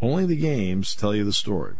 Only 0.00 0.26
the 0.26 0.36
games 0.36 0.94
tell 0.94 1.14
you 1.14 1.24
the 1.24 1.32
story. 1.32 1.74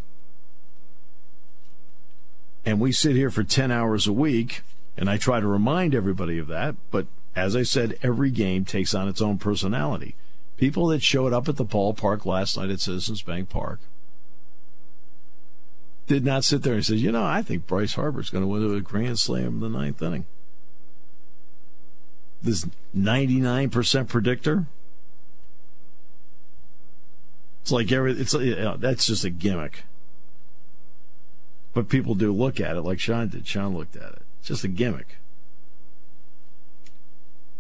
And 2.65 2.81
we 2.81 2.93
sit 2.93 3.17
here 3.17 3.31
for 3.31 3.43
10 3.43 3.73
hours 3.73 4.07
a 4.07 4.13
week, 4.13 4.63
and 4.97 5.09
I 5.09 5.17
try 5.17 5.41
to 5.41 5.47
remind 5.47 5.95
everybody 5.95 6.39
of 6.39 6.49
that. 6.49 6.77
But 6.91 7.07
as 7.35 7.57
I 7.57 7.63
said, 7.63 7.99
every 8.03 8.31
game 8.31 8.65
takes 8.65 8.95
on 8.95 9.09
its 9.09 9.21
own 9.21 9.39
personality. 9.39 10.15
People 10.57 10.89
that 10.89 11.03
showed 11.03 11.33
up 11.33 11.49
at 11.49 11.57
the 11.57 11.65
ballpark 11.65 12.25
last 12.27 12.57
night 12.57 12.71
at 12.71 12.81
Citizens 12.81 13.23
Bank 13.23 13.49
Park 13.49 13.81
did 16.09 16.25
not 16.25 16.43
sit 16.43 16.63
there 16.63 16.75
and 16.75 16.85
say, 16.85 16.95
you 16.95 17.13
know, 17.13 17.23
I 17.23 17.43
think 17.43 17.67
Bryce 17.67 17.95
Harper's 17.95 18.31
going 18.31 18.43
to 18.43 18.49
win 18.49 18.75
a 18.75 18.81
grand 18.81 19.19
slam 19.19 19.47
in 19.47 19.61
the 19.61 19.69
ninth 19.69 20.03
inning. 20.03 20.25
This 22.43 22.67
99% 22.97 24.09
predictor. 24.09 24.67
It's 27.63 27.71
like 27.71 27.93
every, 27.93 28.13
it's 28.13 28.33
you 28.33 28.57
know, 28.57 28.77
that's 28.79 29.07
just 29.07 29.25
a 29.25 29.31
gimmick. 29.31 29.85
But 31.75 31.91
people 31.91 32.15
do 32.15 32.33
look 32.33 32.59
at 32.59 32.77
it 32.77 32.83
like 32.83 32.99
Sean 32.99 33.29
did. 33.29 33.47
Sean 33.47 33.77
looked 33.77 33.95
at 33.95 34.13
it. 34.13 34.23
It's 34.39 34.49
just 34.49 34.65
a 34.65 34.69
gimmick 34.69 35.17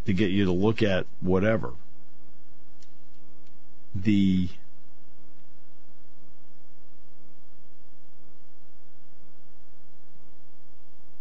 to 0.06 0.14
get 0.14 0.30
you 0.30 0.46
to 0.46 0.52
look 0.52 0.82
at 0.82 1.06
whatever. 1.20 1.72
The 3.94 4.48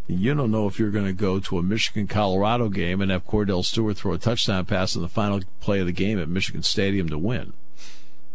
You 0.10 0.34
don't 0.34 0.52
know 0.52 0.68
if 0.68 0.80
you're 0.80 0.90
going 0.90 1.06
to 1.06 1.12
go 1.14 1.40
to 1.42 1.58
a 1.58 1.64
Michigan 1.64 2.08
Colorado 2.08 2.70
game 2.70 3.02
and 3.02 3.12
have 3.12 3.28
Cordell 3.28 3.66
Stewart 3.66 3.98
throw 3.98 4.14
a 4.14 4.18
touchdown 4.18 4.64
pass 4.64 4.96
in 4.96 5.02
the 5.02 5.10
final 5.10 5.42
play 5.60 5.82
of 5.82 5.86
the 5.86 5.92
game 5.92 6.18
at 6.18 6.30
Michigan 6.30 6.64
Stadium 6.64 7.10
to 7.10 7.18
win. 7.18 7.52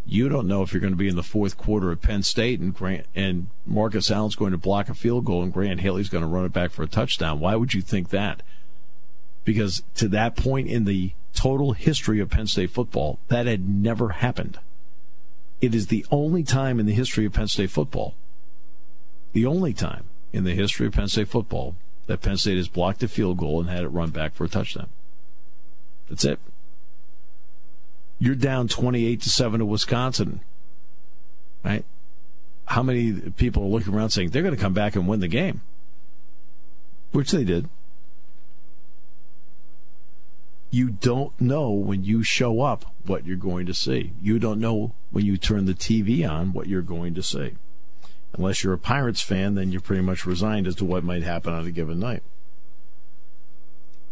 You 0.04 0.28
don't 0.28 0.46
know 0.46 0.62
if 0.62 0.74
you're 0.74 0.82
going 0.82 0.92
to 0.92 0.98
be 0.98 1.08
in 1.08 1.16
the 1.16 1.22
fourth 1.22 1.56
quarter 1.56 1.90
at 1.90 2.02
Penn 2.02 2.24
State 2.24 2.60
and 2.60 2.74
Grant 2.74 3.06
and 3.14 3.46
Marcus 3.64 4.10
Allen's 4.10 4.34
going 4.34 4.52
to 4.52 4.58
block 4.58 4.90
a 4.90 4.94
field 4.94 5.24
goal 5.24 5.42
and 5.42 5.52
Grant 5.52 5.80
Haley's 5.80 6.10
going 6.10 6.22
to 6.22 6.28
run 6.28 6.44
it 6.44 6.52
back 6.52 6.72
for 6.72 6.82
a 6.82 6.88
touchdown. 6.88 7.40
Why 7.40 7.56
would 7.56 7.72
you 7.72 7.80
think 7.80 8.10
that? 8.10 8.42
Because 9.44 9.82
to 9.94 10.08
that 10.08 10.36
point 10.36 10.68
in 10.68 10.84
the 10.84 11.12
total 11.32 11.72
history 11.72 12.20
of 12.20 12.28
Penn 12.28 12.48
State 12.48 12.70
football, 12.70 13.18
that 13.28 13.46
had 13.46 13.66
never 13.66 14.10
happened. 14.10 14.58
It 15.62 15.74
is 15.74 15.86
the 15.86 16.04
only 16.10 16.42
time 16.42 16.78
in 16.78 16.84
the 16.84 16.92
history 16.92 17.24
of 17.24 17.32
Penn 17.32 17.48
State 17.48 17.70
football, 17.70 18.14
the 19.32 19.46
only 19.46 19.72
time 19.72 20.04
in 20.32 20.44
the 20.44 20.54
history 20.54 20.86
of 20.86 20.94
Penn 20.94 21.08
State 21.08 21.28
football 21.28 21.76
that 22.06 22.20
Penn 22.20 22.36
State 22.36 22.56
has 22.56 22.68
blocked 22.68 23.02
a 23.02 23.08
field 23.08 23.38
goal 23.38 23.60
and 23.60 23.68
had 23.68 23.84
it 23.84 23.88
run 23.88 24.10
back 24.10 24.34
for 24.34 24.44
a 24.44 24.48
touchdown. 24.48 24.88
That's 26.08 26.24
it. 26.24 26.38
You're 28.18 28.34
down 28.34 28.68
28 28.68 29.20
to 29.22 29.28
7 29.28 29.60
to 29.60 29.66
Wisconsin. 29.66 30.40
Right? 31.64 31.84
How 32.66 32.82
many 32.82 33.12
people 33.30 33.64
are 33.64 33.68
looking 33.68 33.94
around 33.94 34.10
saying 34.10 34.30
they're 34.30 34.42
going 34.42 34.54
to 34.54 34.60
come 34.60 34.74
back 34.74 34.96
and 34.96 35.06
win 35.06 35.20
the 35.20 35.28
game? 35.28 35.60
Which 37.12 37.30
they 37.30 37.44
did. 37.44 37.68
You 40.70 40.90
don't 40.90 41.38
know 41.38 41.70
when 41.70 42.02
you 42.02 42.22
show 42.22 42.62
up 42.62 42.86
what 43.04 43.26
you're 43.26 43.36
going 43.36 43.66
to 43.66 43.74
see. 43.74 44.12
You 44.22 44.38
don't 44.38 44.58
know 44.58 44.94
when 45.10 45.26
you 45.26 45.36
turn 45.36 45.66
the 45.66 45.74
TV 45.74 46.28
on 46.28 46.54
what 46.54 46.66
you're 46.66 46.80
going 46.80 47.14
to 47.14 47.22
see 47.22 47.56
unless 48.34 48.64
you're 48.64 48.72
a 48.72 48.78
Pirates 48.78 49.22
fan, 49.22 49.54
then 49.54 49.72
you're 49.72 49.80
pretty 49.80 50.02
much 50.02 50.26
resigned 50.26 50.66
as 50.66 50.74
to 50.76 50.84
what 50.84 51.04
might 51.04 51.22
happen 51.22 51.52
on 51.52 51.66
a 51.66 51.70
given 51.70 52.00
night. 52.00 52.22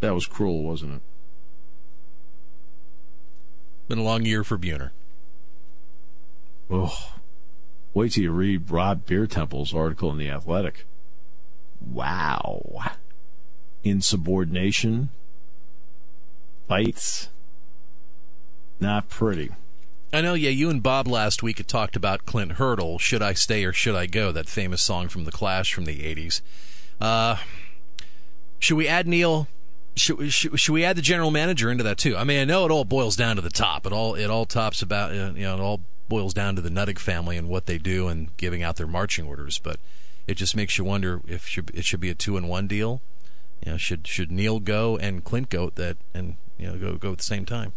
That 0.00 0.14
was 0.14 0.26
cruel, 0.26 0.62
wasn't 0.62 0.94
it? 0.94 1.02
Been 3.88 3.98
a 3.98 4.02
long 4.02 4.24
year 4.24 4.44
for 4.44 4.56
Buhner. 4.56 4.90
Oh, 6.70 7.14
wait 7.92 8.12
till 8.12 8.22
you 8.22 8.30
read 8.30 8.70
Rob 8.70 9.04
Biertempfel's 9.04 9.74
article 9.74 10.10
in 10.12 10.18
The 10.18 10.30
Athletic. 10.30 10.86
Wow. 11.80 12.92
Insubordination, 13.82 15.08
fights, 16.68 17.30
not 18.78 19.08
pretty. 19.08 19.50
I 20.12 20.20
know, 20.20 20.34
yeah, 20.34 20.50
you 20.50 20.70
and 20.70 20.82
Bob 20.82 21.06
last 21.06 21.42
week 21.42 21.58
had 21.58 21.68
talked 21.68 21.94
about 21.94 22.26
Clint 22.26 22.52
Hurdle, 22.52 22.98
Should 22.98 23.22
I 23.22 23.32
Stay 23.32 23.64
or 23.64 23.72
Should 23.72 23.94
I 23.94 24.06
Go? 24.06 24.32
That 24.32 24.48
famous 24.48 24.82
song 24.82 25.08
from 25.08 25.24
The 25.24 25.30
Clash 25.30 25.72
from 25.72 25.84
the 25.84 26.00
80s. 26.00 26.40
Uh, 27.00 27.36
should 28.58 28.76
we 28.76 28.88
add 28.88 29.06
Neil? 29.06 29.46
Should, 29.96 30.32
should, 30.32 30.58
should, 30.58 30.72
we 30.72 30.84
add 30.84 30.96
the 30.96 31.02
general 31.02 31.30
manager 31.30 31.70
into 31.70 31.84
that 31.84 31.96
too? 31.96 32.16
I 32.16 32.24
mean, 32.24 32.40
I 32.40 32.44
know 32.44 32.64
it 32.64 32.72
all 32.72 32.84
boils 32.84 33.16
down 33.16 33.36
to 33.36 33.42
the 33.42 33.50
top. 33.50 33.86
It 33.86 33.92
all 33.92 34.14
it 34.14 34.30
all 34.30 34.46
tops 34.46 34.82
about 34.82 35.12
you 35.12 35.42
know 35.42 35.54
it 35.54 35.60
all 35.60 35.80
boils 36.08 36.34
down 36.34 36.56
to 36.56 36.62
the 36.62 36.70
Nutting 36.70 36.96
family 36.96 37.36
and 37.36 37.48
what 37.48 37.66
they 37.66 37.78
do 37.78 38.08
and 38.08 38.36
giving 38.36 38.62
out 38.62 38.76
their 38.76 38.86
marching 38.86 39.26
orders. 39.26 39.58
But 39.58 39.80
it 40.26 40.34
just 40.34 40.54
makes 40.54 40.78
you 40.78 40.84
wonder 40.84 41.20
if 41.26 41.46
should, 41.46 41.70
it 41.74 41.84
should 41.84 42.00
be 42.00 42.10
a 42.10 42.14
two 42.14 42.36
and 42.36 42.48
one 42.48 42.66
deal. 42.68 43.00
You 43.64 43.72
know, 43.72 43.78
should 43.78 44.06
should 44.06 44.30
Neil 44.30 44.60
go 44.60 44.96
and 44.98 45.24
Clint 45.24 45.50
go 45.50 45.70
that 45.70 45.96
and 46.14 46.36
you 46.58 46.68
know 46.68 46.78
go 46.78 46.96
go 46.96 47.12
at 47.12 47.18
the 47.18 47.24
same 47.24 47.44
time? 47.44 47.72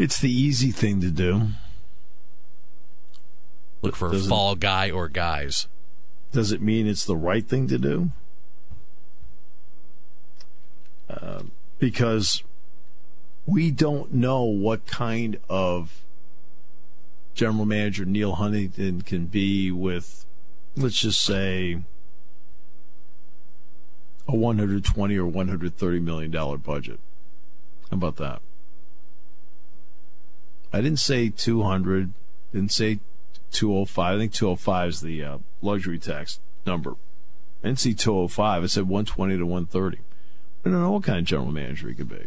It's 0.00 0.18
the 0.18 0.32
easy 0.32 0.70
thing 0.70 1.02
to 1.02 1.10
do. 1.10 1.48
Look 3.82 3.94
for 3.94 4.10
does 4.10 4.24
a 4.24 4.28
fall 4.30 4.54
it, 4.54 4.60
guy 4.60 4.90
or 4.90 5.08
guys. 5.08 5.68
Does 6.32 6.52
it 6.52 6.62
mean 6.62 6.86
it's 6.86 7.04
the 7.04 7.18
right 7.18 7.46
thing 7.46 7.68
to 7.68 7.76
do? 7.76 8.10
Uh, 11.06 11.42
because 11.78 12.42
we 13.44 13.70
don't 13.70 14.14
know 14.14 14.42
what 14.42 14.86
kind 14.86 15.38
of 15.50 16.02
general 17.34 17.66
manager 17.66 18.06
Neil 18.06 18.36
Huntington 18.36 19.02
can 19.02 19.26
be 19.26 19.70
with, 19.70 20.24
let's 20.76 20.98
just 20.98 21.20
say, 21.20 21.82
a 24.26 24.34
120 24.34 25.18
or 25.18 25.26
130 25.26 26.00
million 26.00 26.30
dollar 26.30 26.56
budget. 26.56 27.00
How 27.90 27.98
about 27.98 28.16
that? 28.16 28.40
I 30.72 30.80
didn't 30.80 31.00
say 31.00 31.30
200, 31.30 32.12
didn't 32.52 32.72
say 32.72 33.00
205. 33.50 34.14
I 34.14 34.18
think 34.18 34.32
205 34.32 34.88
is 34.88 35.00
the 35.00 35.24
uh, 35.24 35.38
luxury 35.60 35.98
tax 35.98 36.40
number. 36.64 36.92
I 37.62 37.68
didn't 37.68 37.80
see 37.80 37.94
205. 37.94 38.62
I 38.62 38.66
said 38.66 38.84
120 38.84 39.38
to 39.38 39.44
130. 39.44 39.98
We 40.62 40.70
don't 40.70 40.80
know 40.80 40.92
what 40.92 41.04
kind 41.04 41.18
of 41.18 41.24
general 41.24 41.52
manager 41.52 41.88
he 41.88 41.94
could 41.94 42.08
be. 42.08 42.26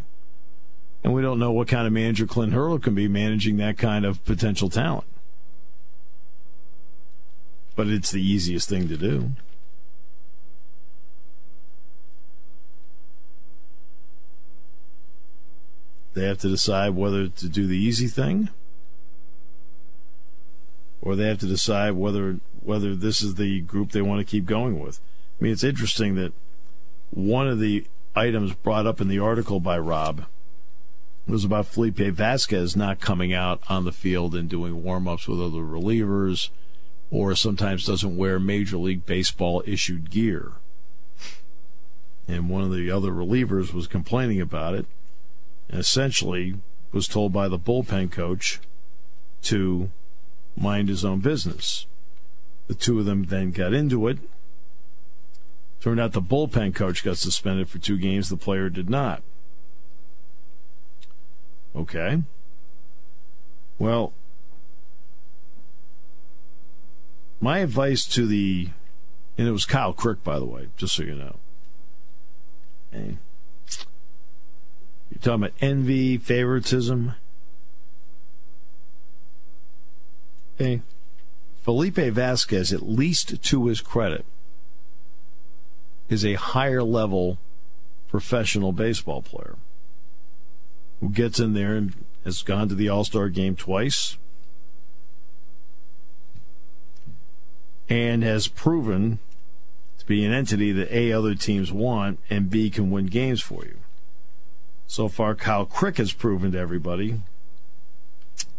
And 1.04 1.14
we 1.14 1.22
don't 1.22 1.40
know 1.40 1.52
what 1.52 1.68
kind 1.68 1.86
of 1.86 1.94
manager 1.94 2.26
Clint 2.26 2.54
Hurdle 2.54 2.80
can 2.80 2.96
be 2.96 3.08
managing 3.08 3.58
that 3.58 3.78
kind 3.78 4.06
of 4.06 4.24
potential 4.26 4.70
talent. 4.70 5.08
But 7.76 7.88
it's 7.88 8.12
the 8.12 8.22
easiest 8.22 8.70
thing 8.70 8.88
to 8.88 8.98
do. 8.98 9.32
They 16.14 16.26
have 16.26 16.38
to 16.40 16.50
decide 16.50 16.92
whether 16.92 17.28
to 17.28 17.50
do 17.50 17.68
the 17.68 17.78
easy 17.78 18.08
thing 18.08 18.50
or 21.04 21.18
they 21.18 21.28
have 21.28 21.40
to 21.40 21.46
decide 21.46 21.92
whether 21.92 22.40
whether 22.62 22.96
this 22.96 23.22
is 23.22 23.36
the 23.36 23.60
group 23.62 23.92
they 23.92 24.02
want 24.02 24.20
to 24.20 24.32
keep 24.32 24.46
going 24.46 24.80
with. 24.80 25.02
I 25.40 25.44
mean, 25.44 25.52
it's 25.52 25.64
interesting 25.64 26.16
that 26.16 26.32
one 27.10 27.46
of 27.46 27.60
the 27.60 27.86
items 28.16 28.54
brought 28.54 28.88
up 28.88 29.02
in 29.02 29.10
the 29.10 29.20
article 29.20 29.60
by 29.60 29.78
Rob 29.78 30.26
was 31.28 31.44
about 31.44 31.68
Felipe 31.68 31.98
Vasquez 31.98 32.76
not 32.78 33.02
coming 33.02 33.34
out 33.34 33.62
on 33.68 33.84
the 33.84 33.92
field 33.92 34.34
and 34.34 34.48
doing 34.48 34.82
warm 34.82 35.08
ups 35.08 35.28
with 35.28 35.42
other 35.42 35.58
relievers, 35.58 36.50
or 37.12 37.36
sometimes 37.36 37.86
doesn't 37.86 38.16
wear 38.16 38.40
Major 38.40 38.78
League 38.78 39.06
Baseball 39.06 39.62
issued 39.66 40.10
gear. 40.10 40.54
And 42.30 42.50
one 42.50 42.62
of 42.62 42.72
the 42.72 42.90
other 42.90 43.12
relievers 43.12 43.74
was 43.74 43.88
complaining 43.88 44.40
about 44.40 44.74
it 44.74 44.86
and 45.70 45.80
essentially 45.80 46.56
was 46.92 47.08
told 47.08 47.34
by 47.34 47.48
the 47.48 47.60
bullpen 47.60 48.12
coach 48.12 48.60
to 49.44 49.92
mind 50.56 50.90
his 50.90 51.04
own 51.04 51.20
business. 51.20 51.88
The 52.68 52.76
two 52.76 53.00
of 53.00 53.06
them 53.06 53.26
then 53.26 53.52
got 53.52 53.74
into 53.74 54.08
it. 54.08 54.20
Turned 55.82 56.00
out 56.00 56.14
the 56.14 56.22
bullpen 56.22 56.74
coach 56.74 57.04
got 57.04 57.18
suspended 57.18 57.68
for 57.68 57.78
two 57.78 57.98
games, 57.98 58.30
the 58.30 58.38
player 58.38 58.70
did 58.70 58.90
not. 58.90 59.22
Okay. 61.76 62.22
Well, 63.80 64.14
my 67.42 67.60
advice 67.60 68.06
to 68.06 68.26
the, 68.26 68.70
and 69.38 69.48
it 69.48 69.52
was 69.52 69.66
Kyle 69.66 69.92
Crick, 69.92 70.24
by 70.24 70.40
the 70.40 70.46
way, 70.46 70.70
just 70.78 70.96
so 70.96 71.04
you 71.04 71.16
know. 71.16 71.36
You're 75.14 75.22
talking 75.22 75.44
about 75.44 75.54
envy, 75.62 76.18
favoritism. 76.18 77.14
Okay. 80.56 80.82
Felipe 81.62 81.96
Vasquez, 81.96 82.74
at 82.74 82.82
least 82.82 83.42
to 83.44 83.68
his 83.68 83.80
credit, 83.80 84.26
is 86.10 86.26
a 86.26 86.34
higher 86.34 86.82
level 86.82 87.38
professional 88.10 88.72
baseball 88.72 89.22
player 89.22 89.56
who 91.00 91.10
gets 91.10 91.40
in 91.40 91.54
there 91.54 91.76
and 91.76 91.94
has 92.26 92.42
gone 92.42 92.68
to 92.70 92.76
the 92.76 92.90
All 92.90 93.04
Star 93.04 93.30
game 93.30 93.56
twice 93.56 94.18
and 97.88 98.24
has 98.24 98.48
proven 98.48 99.20
to 100.00 100.06
be 100.06 100.26
an 100.26 100.34
entity 100.34 100.72
that 100.72 100.92
A, 100.92 101.14
other 101.14 101.36
teams 101.36 101.72
want, 101.72 102.20
and 102.32 102.50
B, 102.50 102.72
can 102.72 102.90
win 102.90 103.06
games 103.06 103.42
for 103.42 103.64
you. 103.64 103.78
So 104.88 105.08
far, 105.08 105.36
Kyle 105.36 105.66
Crick 105.66 105.98
has 105.98 106.14
proven 106.14 106.52
to 106.52 106.60
everybody 106.60 107.22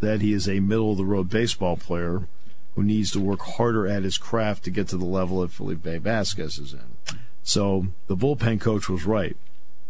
that 0.01 0.21
he 0.21 0.33
is 0.33 0.49
a 0.49 0.61
middle 0.61 0.93
of 0.93 0.99
the 0.99 1.05
road 1.05 1.31
baseball 1.31 1.77
player 1.77 2.29
who 2.75 2.83
needs 2.83 3.13
to 3.13 3.21
work 3.21 3.41
harder 3.41 3.87
at 3.87 4.03
his 4.03 4.19
craft 4.19 4.65
to 4.65 4.71
get 4.71 4.89
to 4.89 4.97
the 4.97 5.05
level 5.05 5.41
that 5.41 5.53
Felipe 5.53 5.85
Vasquez 5.85 6.59
is 6.59 6.73
in. 6.73 7.19
So 7.43 7.87
the 8.07 8.17
bullpen 8.17 8.61
coach 8.61 8.89
was 8.89 9.05
right. 9.05 9.37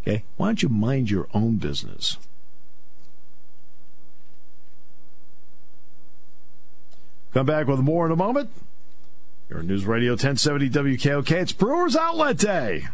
Okay, 0.01 0.23
why 0.37 0.47
don't 0.47 0.61
you 0.61 0.69
mind 0.69 1.09
your 1.09 1.27
own 1.33 1.55
business? 1.55 2.17
Come 7.33 7.47
back 7.47 7.67
with 7.67 7.79
more 7.79 8.05
in 8.05 8.11
a 8.11 8.15
moment. 8.15 8.49
Your 9.49 9.61
News 9.61 9.85
Radio 9.85 10.11
1070 10.11 10.69
WKOK. 10.69 11.31
It's 11.31 11.51
Brewers 11.51 11.95
Outlet 11.95 12.37
Day. 12.37 12.87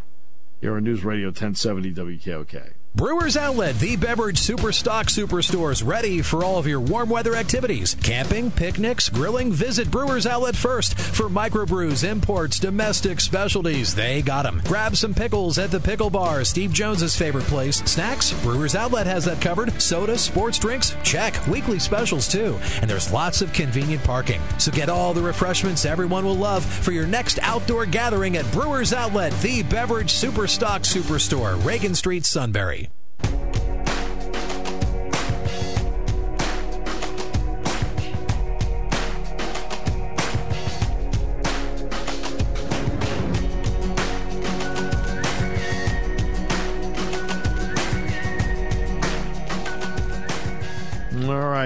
You're 0.61 0.77
on 0.77 0.83
News 0.83 1.03
Radio 1.03 1.27
1070 1.27 1.93
WKOK. 1.93 2.73
Brewers 2.93 3.37
Outlet, 3.37 3.79
the 3.79 3.95
beverage 3.95 4.37
superstock 4.39 5.05
superstores, 5.05 5.83
ready 5.83 6.21
for 6.21 6.43
all 6.43 6.57
of 6.57 6.67
your 6.67 6.81
warm 6.81 7.09
weather 7.09 7.35
activities. 7.35 7.95
Camping, 8.03 8.51
picnics, 8.51 9.07
grilling. 9.07 9.51
Visit 9.51 9.89
Brewers 9.89 10.27
Outlet 10.27 10.57
first 10.57 10.99
for 10.99 11.29
microbrews, 11.29 12.03
imports, 12.03 12.59
domestic 12.59 13.21
specialties. 13.21 13.95
They 13.95 14.21
got 14.21 14.43
them. 14.43 14.61
Grab 14.65 14.97
some 14.97 15.13
pickles 15.13 15.57
at 15.57 15.71
the 15.71 15.79
Pickle 15.79 16.09
Bar, 16.09 16.43
Steve 16.43 16.73
Jones's 16.73 17.15
favorite 17.15 17.45
place. 17.45 17.77
Snacks, 17.89 18.33
Brewers 18.43 18.75
Outlet 18.75 19.07
has 19.07 19.23
that 19.23 19.41
covered. 19.41 19.81
Soda, 19.81 20.17
sports 20.17 20.59
drinks, 20.59 20.93
check. 21.01 21.47
Weekly 21.47 21.79
specials 21.79 22.27
too. 22.27 22.59
And 22.81 22.89
there's 22.89 23.11
lots 23.11 23.41
of 23.41 23.53
convenient 23.53 24.03
parking. 24.03 24.41
So 24.59 24.69
get 24.69 24.89
all 24.89 25.13
the 25.13 25.21
refreshments 25.21 25.85
everyone 25.85 26.25
will 26.25 26.35
love 26.35 26.65
for 26.65 26.91
your 26.91 27.07
next 27.07 27.39
outdoor 27.41 27.85
gathering 27.85 28.35
at 28.35 28.51
Brewers 28.51 28.91
Outlet, 28.91 29.31
the 29.41 29.63
beverage 29.63 30.11
superstock 30.11 30.81
superstore, 30.81 31.63
Reagan 31.65 31.95
Street, 31.95 32.25
Sunbury. 32.25 32.80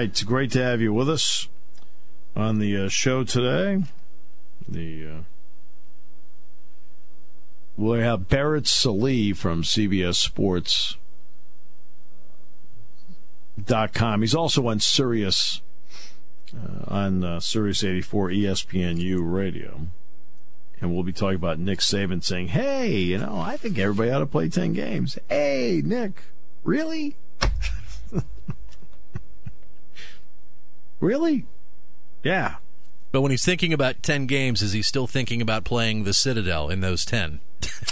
Right, 0.06 0.24
great 0.24 0.52
to 0.52 0.62
have 0.62 0.80
you 0.80 0.92
with 0.92 1.10
us 1.10 1.48
on 2.36 2.58
the 2.58 2.76
uh, 2.76 2.88
show 2.88 3.24
today. 3.24 3.82
The 4.68 5.08
uh, 5.08 5.22
we'll 7.76 8.00
have 8.00 8.28
Barrett 8.28 8.68
Sallee 8.68 9.32
from 9.32 9.62
CBS 9.62 10.14
Sports 10.14 10.96
dot 13.62 13.92
com. 13.92 14.20
He's 14.20 14.34
also 14.34 14.68
on 14.68 14.78
Sirius 14.78 15.60
uh, 16.54 16.84
on 16.86 17.24
uh, 17.24 17.40
Sirius 17.40 17.82
84 17.82 18.30
ESPNU 18.30 19.18
radio. 19.20 19.88
And 20.80 20.94
we'll 20.94 21.04
be 21.04 21.12
talking 21.12 21.36
about 21.36 21.58
Nick 21.58 21.80
Saban 21.80 22.22
saying, 22.22 22.48
"Hey, 22.48 22.96
you 22.96 23.18
know, 23.18 23.38
I 23.40 23.56
think 23.56 23.76
everybody 23.78 24.10
ought 24.10 24.20
to 24.20 24.26
play 24.26 24.48
10 24.48 24.72
games." 24.72 25.18
Hey, 25.28 25.82
Nick, 25.84 26.22
really? 26.62 27.16
Really? 31.00 31.46
Yeah. 32.22 32.56
But 33.12 33.20
when 33.22 33.30
he's 33.30 33.44
thinking 33.44 33.72
about 33.72 34.02
10 34.02 34.26
games, 34.26 34.62
is 34.62 34.72
he 34.72 34.82
still 34.82 35.06
thinking 35.06 35.40
about 35.40 35.64
playing 35.64 36.04
the 36.04 36.12
Citadel 36.12 36.68
in 36.68 36.80
those 36.80 37.04
10? 37.04 37.40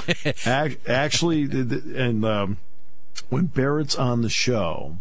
Actually, 0.86 1.42
and 1.44 2.24
um, 2.24 2.58
when 3.28 3.46
Barrett's 3.46 3.96
on 3.96 4.22
the 4.22 4.28
show, 4.28 4.98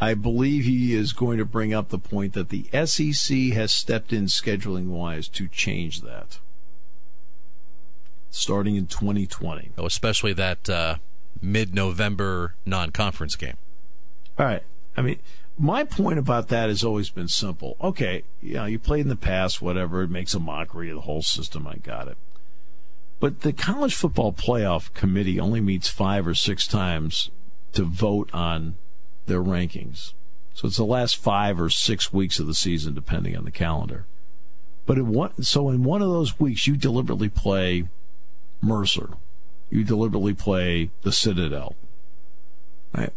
I 0.00 0.14
believe 0.14 0.64
he 0.64 0.94
is 0.94 1.12
going 1.12 1.38
to 1.38 1.44
bring 1.44 1.72
up 1.72 1.88
the 1.88 1.98
point 1.98 2.32
that 2.34 2.48
the 2.48 2.64
SEC 2.86 3.36
has 3.54 3.72
stepped 3.72 4.12
in 4.12 4.26
scheduling 4.26 4.88
wise 4.88 5.28
to 5.28 5.46
change 5.48 6.02
that 6.02 6.38
starting 8.32 8.76
in 8.76 8.86
2020. 8.86 9.70
Oh, 9.78 9.86
especially 9.86 10.32
that 10.32 10.68
uh, 10.68 10.96
mid 11.40 11.74
November 11.74 12.54
non 12.66 12.90
conference 12.90 13.36
game. 13.36 13.56
All 14.38 14.46
right. 14.46 14.62
I 14.96 15.02
mean, 15.02 15.18
my 15.58 15.84
point 15.84 16.18
about 16.18 16.48
that 16.48 16.68
has 16.68 16.82
always 16.82 17.10
been 17.10 17.28
simple. 17.28 17.76
Okay, 17.80 18.24
you 18.40 18.54
know, 18.54 18.64
you 18.64 18.78
played 18.78 19.02
in 19.02 19.08
the 19.08 19.16
past, 19.16 19.62
whatever, 19.62 20.02
it 20.02 20.10
makes 20.10 20.34
a 20.34 20.40
mockery 20.40 20.90
of 20.90 20.96
the 20.96 21.02
whole 21.02 21.22
system. 21.22 21.66
I 21.66 21.76
got 21.76 22.08
it. 22.08 22.16
But 23.20 23.42
the 23.42 23.52
college 23.52 23.94
football 23.94 24.32
playoff 24.32 24.92
committee 24.94 25.38
only 25.38 25.60
meets 25.60 25.88
five 25.88 26.26
or 26.26 26.34
six 26.34 26.66
times 26.66 27.30
to 27.72 27.84
vote 27.84 28.30
on 28.32 28.74
their 29.26 29.42
rankings. 29.42 30.12
So 30.54 30.66
it's 30.66 30.76
the 30.76 30.84
last 30.84 31.16
five 31.16 31.60
or 31.60 31.70
six 31.70 32.12
weeks 32.12 32.38
of 32.38 32.46
the 32.46 32.54
season, 32.54 32.94
depending 32.94 33.36
on 33.36 33.44
the 33.44 33.50
calendar. 33.50 34.06
But 34.86 34.98
in 34.98 35.08
one, 35.08 35.42
so 35.42 35.68
in 35.68 35.84
one 35.84 36.02
of 36.02 36.08
those 36.08 36.40
weeks, 36.40 36.66
you 36.66 36.76
deliberately 36.76 37.28
play 37.28 37.88
Mercer. 38.60 39.10
You 39.70 39.84
deliberately 39.84 40.34
play 40.34 40.90
the 41.02 41.12
Citadel. 41.12 41.76
Right? 42.92 43.12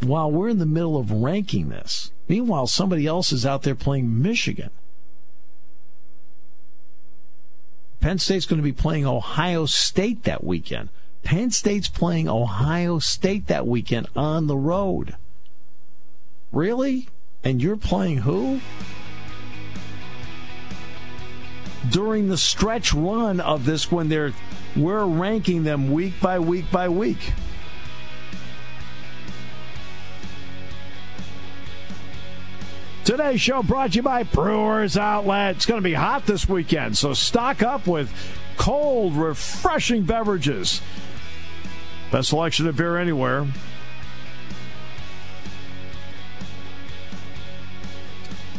While 0.00 0.30
we're 0.30 0.48
in 0.48 0.58
the 0.58 0.66
middle 0.66 0.96
of 0.96 1.10
ranking 1.10 1.68
this, 1.68 2.10
meanwhile, 2.26 2.66
somebody 2.66 3.06
else 3.06 3.32
is 3.32 3.44
out 3.44 3.62
there 3.62 3.74
playing 3.74 4.22
Michigan. 4.22 4.70
Penn 8.00 8.18
State's 8.18 8.46
going 8.46 8.58
to 8.58 8.64
be 8.64 8.72
playing 8.72 9.06
Ohio 9.06 9.66
State 9.66 10.22
that 10.22 10.42
weekend. 10.42 10.88
Penn 11.22 11.50
State's 11.50 11.88
playing 11.88 12.28
Ohio 12.28 12.98
State 12.98 13.46
that 13.48 13.66
weekend 13.66 14.08
on 14.16 14.46
the 14.46 14.56
road. 14.56 15.16
Really? 16.50 17.08
And 17.44 17.62
you're 17.62 17.76
playing 17.76 18.18
who? 18.18 18.60
During 21.90 22.28
the 22.28 22.38
stretch 22.38 22.94
run 22.94 23.38
of 23.40 23.66
this 23.66 23.92
when 23.92 24.08
they're 24.08 24.32
we're 24.76 25.04
ranking 25.04 25.64
them 25.64 25.90
week 25.92 26.20
by 26.20 26.38
week 26.38 26.70
by 26.70 26.88
week. 26.88 27.32
Today's 33.10 33.40
show 33.40 33.64
brought 33.64 33.90
to 33.90 33.96
you 33.96 34.02
by 34.04 34.22
Brewers 34.22 34.96
Outlet. 34.96 35.56
It's 35.56 35.66
going 35.66 35.80
to 35.80 35.84
be 35.84 35.94
hot 35.94 36.26
this 36.26 36.48
weekend, 36.48 36.96
so 36.96 37.12
stock 37.12 37.60
up 37.60 37.88
with 37.88 38.08
cold, 38.56 39.14
refreshing 39.14 40.04
beverages. 40.04 40.80
Best 42.12 42.28
selection 42.28 42.68
of 42.68 42.76
beer 42.76 42.98
anywhere. 42.98 43.48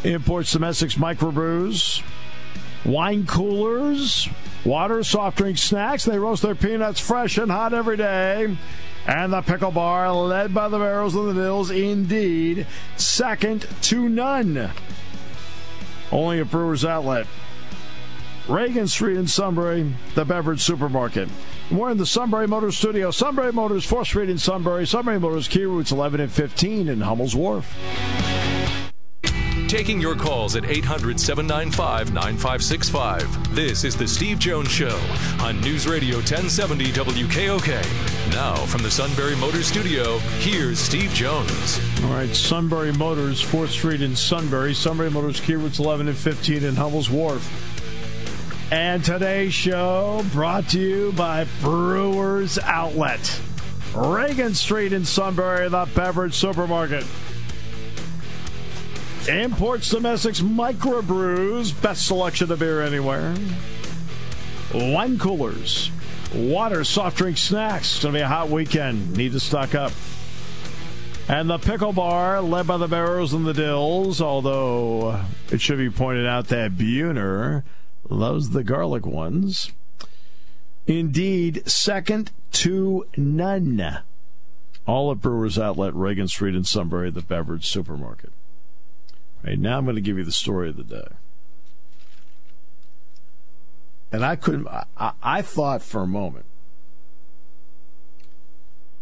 Imports, 0.04 0.52
domestics, 0.52 0.96
microbrews, 0.96 2.04
wine 2.84 3.26
coolers, 3.26 4.28
water, 4.66 5.02
soft 5.02 5.38
drink, 5.38 5.60
snacks. 5.60 6.04
They 6.04 6.20
roast 6.20 6.42
their 6.42 6.56
peanuts 6.56 7.00
fresh 7.00 7.38
and 7.38 7.50
hot 7.50 7.74
every 7.74 7.96
day. 7.96 8.58
And 9.08 9.34
the 9.34 9.42
pickle 9.42 9.72
bar, 9.72 10.12
led 10.12 10.54
by 10.54 10.68
the 10.68 10.78
barrels 10.78 11.16
and 11.16 11.30
the 11.30 11.34
Bills, 11.34 11.72
indeed, 11.72 12.68
second 12.98 13.68
to 13.84 14.08
none. 14.08 14.72
Only 16.12 16.40
a 16.40 16.46
Brewers 16.46 16.86
Outlet. 16.86 17.26
Reagan 18.48 18.88
Street 18.88 19.18
in 19.18 19.28
Sunbury, 19.28 19.94
the 20.16 20.26
beverage 20.26 20.62
supermarket. 20.62 21.30
We're 21.72 21.92
in 21.92 21.98
the 21.98 22.06
Sunbury 22.06 22.48
Motors 22.48 22.78
studio. 22.78 23.12
Sunbury 23.12 23.54
Motors, 23.54 23.88
4th 23.88 24.08
Street 24.08 24.30
in 24.30 24.38
Sunbury. 24.38 24.86
Sunbury 24.86 25.20
Motors, 25.20 25.48
Kia 25.48 25.70
Routes 25.70 25.92
11 25.92 26.20
and 26.20 26.32
15 26.32 26.90
in 26.90 27.02
Hummel's 27.02 27.36
Wharf. 27.36 27.78
Taking 29.72 30.02
your 30.02 30.18
calls 30.18 30.58
at 30.58 30.66
800 30.66 31.18
795 31.18 32.14
9565. 32.14 33.56
This 33.56 33.86
is 33.86 33.96
The 33.96 34.06
Steve 34.06 34.38
Jones 34.38 34.70
Show 34.70 35.00
on 35.40 35.62
News 35.62 35.88
Radio 35.88 36.18
1070 36.18 36.88
WKOK. 36.88 38.32
Now, 38.34 38.54
from 38.66 38.84
the 38.84 38.92
Sunbury 38.92 39.38
Motors 39.38 39.68
Studio, 39.68 40.18
here's 40.40 40.78
Steve 40.78 41.12
Jones. 41.12 41.80
All 42.04 42.10
right, 42.10 42.36
Sunbury 42.36 42.92
Motors, 42.92 43.42
4th 43.42 43.70
Street 43.70 44.02
in 44.02 44.14
Sunbury. 44.14 44.74
Sunbury 44.74 45.10
Motors, 45.10 45.40
Kia 45.40 45.58
Routes 45.58 45.80
11 45.80 46.10
and 46.10 46.18
15 46.18 46.66
in 46.66 46.76
Hummel's 46.76 47.10
Wharf. 47.10 47.42
And 48.74 49.02
today's 49.02 49.54
show 49.54 50.26
brought 50.34 50.68
to 50.72 50.82
you 50.82 51.14
by 51.14 51.48
Brewers 51.62 52.60
Outlet. 52.60 53.40
Reagan 53.96 54.54
Street 54.54 54.92
in 54.92 55.06
Sunbury, 55.06 55.70
the 55.70 55.88
beverage 55.96 56.34
supermarket. 56.34 57.06
Imports, 59.28 59.90
domestics, 59.90 60.42
microbrews, 60.42 61.80
best 61.80 62.08
selection 62.08 62.52
of 62.52 62.60
beer 62.60 62.82
anywhere. 62.82 63.36
Wine 64.74 65.20
coolers, 65.20 65.92
water, 66.34 66.84
soft 66.84 67.18
drink, 67.18 67.38
snacks. 67.38 67.96
It's 67.96 68.04
going 68.04 68.14
to 68.14 68.20
be 68.20 68.24
a 68.24 68.28
hot 68.28 68.50
weekend. 68.50 69.16
Need 69.16 69.34
to 69.34 69.40
stock 69.40 69.76
up. 69.76 69.92
And 71.28 71.50
the 71.50 71.60
pickle 71.60 71.94
bar, 71.94 72.42
led 72.42 72.66
by 72.66 72.78
the 72.78 72.88
Barrows 72.88 73.32
and 73.32 73.46
the 73.46 73.54
Dills, 73.54 74.22
although 74.22 75.24
it 75.52 75.62
should 75.62 75.78
be 75.78 75.90
pointed 75.90 76.26
out 76.26 76.48
that 76.48 76.72
Buhner 76.72 77.64
loves 78.10 78.50
the 78.50 78.64
garlic 78.64 79.06
ones. 79.06 79.72
Indeed, 80.88 81.70
second 81.70 82.32
to 82.54 83.06
none. 83.16 84.00
All 84.88 85.12
at 85.12 85.22
Brewers 85.22 85.60
Outlet, 85.60 85.94
Reagan 85.94 86.28
Street 86.28 86.56
in 86.56 86.64
Sunbury, 86.64 87.12
the 87.12 87.22
beverage 87.22 87.68
supermarket. 87.68 88.32
Right 89.44 89.58
now, 89.58 89.78
I'm 89.78 89.86
going 89.86 89.96
to 89.96 90.02
give 90.02 90.18
you 90.18 90.24
the 90.24 90.32
story 90.32 90.70
of 90.70 90.78
the 90.78 90.84
day. 90.84 91.08
And 94.12 94.26
I 94.26 94.36
couldn't, 94.36 94.68
I, 94.68 95.14
I 95.24 95.42
thought 95.42 95.82
for 95.82 96.02
a 96.02 96.08
moment, 96.08 96.46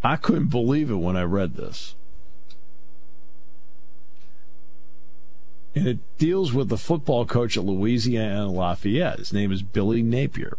I 0.04 0.15
couldn't 0.15 0.47
believe 0.47 0.89
it 0.89 0.95
when 0.95 1.17
I 1.17 1.23
read 1.23 1.56
this. 1.56 1.95
And 5.75 5.88
it 5.88 6.17
deals 6.17 6.54
with 6.54 6.69
the 6.69 6.78
football 6.78 7.25
coach 7.25 7.58
at 7.58 7.65
Louisiana 7.65 8.49
Lafayette. 8.49 9.19
His 9.19 9.34
name 9.34 9.52
is 9.52 9.62
Billy 9.62 10.02
Napier. 10.02 10.58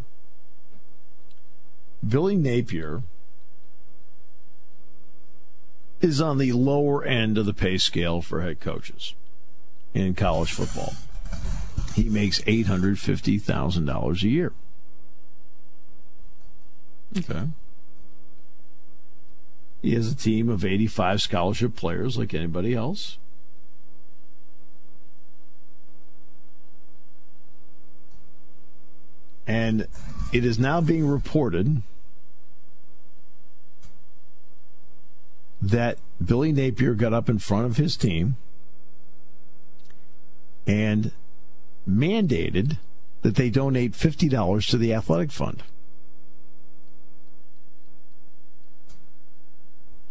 Billy 2.06 2.36
Napier 2.36 3.02
is 6.00 6.20
on 6.20 6.38
the 6.38 6.52
lower 6.52 7.04
end 7.04 7.38
of 7.38 7.46
the 7.46 7.54
pay 7.54 7.78
scale 7.78 8.20
for 8.20 8.40
head 8.40 8.60
coaches 8.60 9.14
in 9.94 10.14
college 10.14 10.52
football. 10.52 10.94
He 11.94 12.08
makes 12.08 12.40
$850,000 12.42 14.22
a 14.22 14.28
year. 14.28 14.52
Okay. 17.16 17.48
He 19.82 19.94
has 19.94 20.12
a 20.12 20.14
team 20.14 20.48
of 20.48 20.64
85 20.64 21.22
scholarship 21.22 21.74
players 21.74 22.16
like 22.16 22.34
anybody 22.34 22.74
else. 22.74 23.18
And 29.46 29.88
it 30.32 30.44
is 30.44 30.58
now 30.58 30.80
being 30.80 31.08
reported 31.08 31.82
that 35.60 35.98
Billy 36.24 36.52
Napier 36.52 36.94
got 36.94 37.12
up 37.12 37.28
in 37.28 37.38
front 37.38 37.66
of 37.66 37.76
his 37.76 37.96
team 37.96 38.36
and 40.66 41.12
mandated 41.88 42.78
that 43.22 43.36
they 43.36 43.50
donate 43.50 43.92
$50 43.92 44.70
to 44.70 44.78
the 44.78 44.94
athletic 44.94 45.30
fund. 45.30 45.62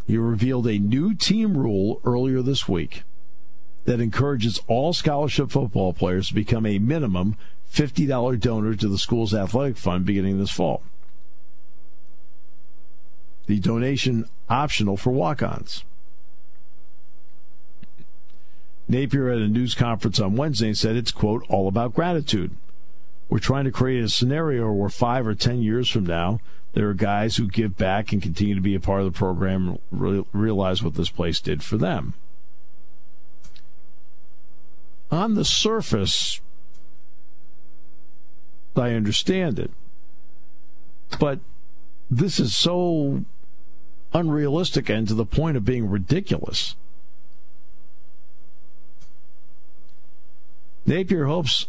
He 0.06 0.18
revealed 0.18 0.68
a 0.68 0.80
new 0.80 1.14
team 1.14 1.56
rule 1.56 2.02
earlier 2.04 2.42
this 2.42 2.68
week 2.68 3.04
that 3.86 4.02
encourages 4.02 4.60
all 4.68 4.94
scholarship 4.94 5.52
football 5.52 5.94
players 5.94 6.30
to 6.30 6.34
become 6.34 6.66
a 6.66 6.80
minimum 6.80 7.38
$50 7.72 8.40
donor 8.40 8.76
to 8.76 8.88
the 8.88 8.98
school's 8.98 9.34
athletic 9.34 9.78
fund 9.78 10.06
beginning 10.06 10.40
this 10.40 10.52
fall. 10.52 10.82
The 13.46 13.60
donation 13.60 14.28
optional 14.50 14.98
for 14.98 15.12
walk-ons. 15.12 15.84
Napier 18.90 19.30
at 19.30 19.38
a 19.38 19.48
news 19.48 19.76
conference 19.76 20.20
on 20.20 20.36
Wednesday 20.36 20.74
said 20.74 20.96
it's, 20.96 21.12
quote, 21.12 21.46
all 21.48 21.68
about 21.68 21.94
gratitude. 21.94 22.56
We're 23.30 23.38
trying 23.38 23.66
to 23.66 23.72
create 23.72 24.04
a 24.04 24.10
scenario 24.10 24.72
where 24.72 24.90
five 24.90 25.28
or 25.28 25.36
ten 25.36 25.62
years 25.62 25.88
from 25.88 26.08
now, 26.08 26.40
there 26.74 26.90
are 26.90 26.96
guys 26.96 27.38
who 27.38 27.48
give 27.48 27.78
back 27.78 28.12
and 28.12 28.22
continue 28.22 28.56
to 28.56 28.62
be 28.62 28.74
a 28.74 28.80
part 28.80 29.02
of 29.02 29.06
the 29.06 29.18
program 29.18 29.78
realize 29.92 30.82
what 30.82 30.96
this 30.96 31.10
place 31.10 31.40
did 31.40 31.64
for 31.64 31.78
them. 31.78 32.16
On 35.12 35.36
the 35.36 35.46
surface, 35.46 36.42
I 38.76 38.94
understand 38.94 39.60
it. 39.60 39.72
But 41.20 41.40
this 42.10 42.40
is 42.40 42.56
so 42.56 43.26
unrealistic 44.14 44.90
and 44.90 45.08
to 45.08 45.14
the 45.14 45.26
point 45.26 45.58
of 45.58 45.66
being 45.66 45.90
ridiculous. 45.90 46.76
Napier 50.90 51.26
hopes 51.26 51.68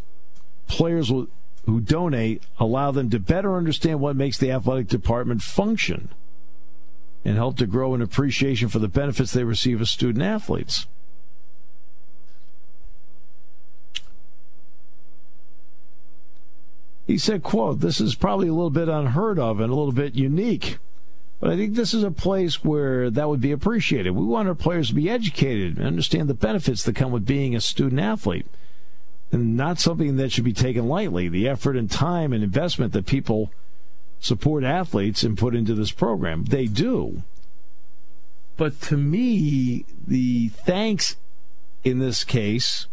players 0.66 1.12
will, 1.12 1.28
who 1.66 1.80
donate 1.80 2.42
allow 2.58 2.90
them 2.90 3.10
to 3.10 3.20
better 3.20 3.56
understand 3.56 4.00
what 4.00 4.16
makes 4.16 4.38
the 4.38 4.50
athletic 4.50 4.88
department 4.88 5.42
function 5.42 6.08
and 7.22 7.36
help 7.36 7.58
to 7.58 7.66
grow 7.66 7.94
an 7.94 8.00
appreciation 8.00 8.68
for 8.68 8.78
the 8.78 8.88
benefits 8.88 9.32
they 9.32 9.44
receive 9.44 9.80
as 9.80 9.90
student 9.90 10.24
athletes. 10.24 10.86
He 17.06 17.18
said, 17.18 17.42
quote, 17.42 17.80
this 17.80 18.00
is 18.00 18.14
probably 18.14 18.48
a 18.48 18.54
little 18.54 18.70
bit 18.70 18.88
unheard 18.88 19.38
of 19.38 19.60
and 19.60 19.70
a 19.70 19.74
little 19.74 19.92
bit 19.92 20.14
unique. 20.14 20.78
But 21.40 21.50
I 21.50 21.56
think 21.56 21.74
this 21.74 21.92
is 21.92 22.04
a 22.04 22.10
place 22.10 22.64
where 22.64 23.10
that 23.10 23.28
would 23.28 23.40
be 23.40 23.52
appreciated. 23.52 24.12
We 24.12 24.24
want 24.24 24.48
our 24.48 24.54
players 24.54 24.88
to 24.88 24.94
be 24.94 25.10
educated 25.10 25.76
and 25.76 25.86
understand 25.86 26.28
the 26.28 26.34
benefits 26.34 26.84
that 26.84 26.96
come 26.96 27.10
with 27.10 27.26
being 27.26 27.54
a 27.54 27.60
student 27.60 28.00
athlete. 28.00 28.46
And 29.32 29.56
not 29.56 29.78
something 29.78 30.16
that 30.16 30.32
should 30.32 30.44
be 30.44 30.52
taken 30.52 30.88
lightly. 30.88 31.28
The 31.28 31.48
effort 31.48 31.76
and 31.76 31.90
time 31.90 32.32
and 32.32 32.42
investment 32.42 32.92
that 32.92 33.06
people 33.06 33.52
support 34.18 34.64
athletes 34.64 35.22
and 35.22 35.38
put 35.38 35.54
into 35.54 35.74
this 35.74 35.92
program. 35.92 36.44
They 36.44 36.66
do. 36.66 37.22
But 38.56 38.80
to 38.82 38.96
me, 38.96 39.86
the 40.06 40.48
thanks 40.48 41.16
in 41.84 41.98
this 41.98 42.24
case 42.24 42.86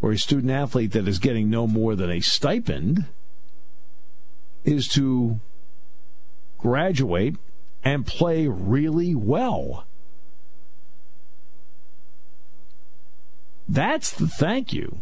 for 0.00 0.12
a 0.12 0.18
student 0.18 0.50
athlete 0.50 0.92
that 0.92 1.06
is 1.06 1.18
getting 1.18 1.48
no 1.48 1.66
more 1.66 1.94
than 1.94 2.10
a 2.10 2.20
stipend 2.20 3.04
is 4.64 4.88
to 4.88 5.40
graduate 6.58 7.36
and 7.84 8.04
play 8.04 8.48
really 8.48 9.14
well. 9.14 9.86
That's 13.68 14.10
the 14.10 14.26
thank 14.26 14.72
you. 14.72 15.00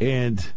And 0.00 0.52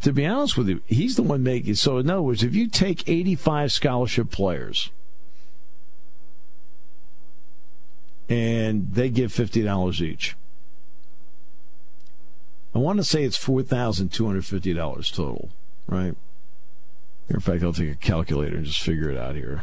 to 0.00 0.12
be 0.12 0.26
honest 0.26 0.58
with 0.58 0.68
you, 0.68 0.82
he's 0.86 1.14
the 1.14 1.22
one 1.22 1.42
making. 1.42 1.76
So, 1.76 1.98
in 1.98 2.10
other 2.10 2.22
words, 2.22 2.42
if 2.42 2.54
you 2.54 2.66
take 2.68 3.08
85 3.08 3.72
scholarship 3.72 4.30
players 4.32 4.90
and 8.28 8.92
they 8.92 9.08
give 9.08 9.32
$50 9.32 10.00
each, 10.00 10.36
I 12.74 12.78
want 12.78 12.98
to 12.98 13.04
say 13.04 13.22
it's 13.22 13.38
$4,250 13.38 15.14
total, 15.14 15.50
right? 15.86 16.16
In 17.28 17.40
fact, 17.40 17.62
I'll 17.62 17.72
take 17.72 17.92
a 17.92 17.94
calculator 17.94 18.56
and 18.56 18.66
just 18.66 18.80
figure 18.80 19.10
it 19.10 19.16
out 19.16 19.36
here. 19.36 19.62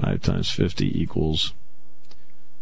5 0.00 0.22
times 0.22 0.50
50 0.50 1.00
equals 1.00 1.54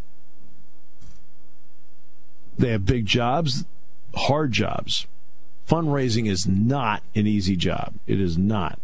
They 2.56 2.70
have 2.70 2.86
big 2.86 3.04
jobs, 3.04 3.66
hard 4.14 4.52
jobs. 4.52 5.06
Fundraising 5.68 6.28
is 6.28 6.46
not 6.46 7.02
an 7.14 7.26
easy 7.26 7.56
job. 7.56 7.94
It 8.06 8.20
is 8.20 8.36
not. 8.36 8.78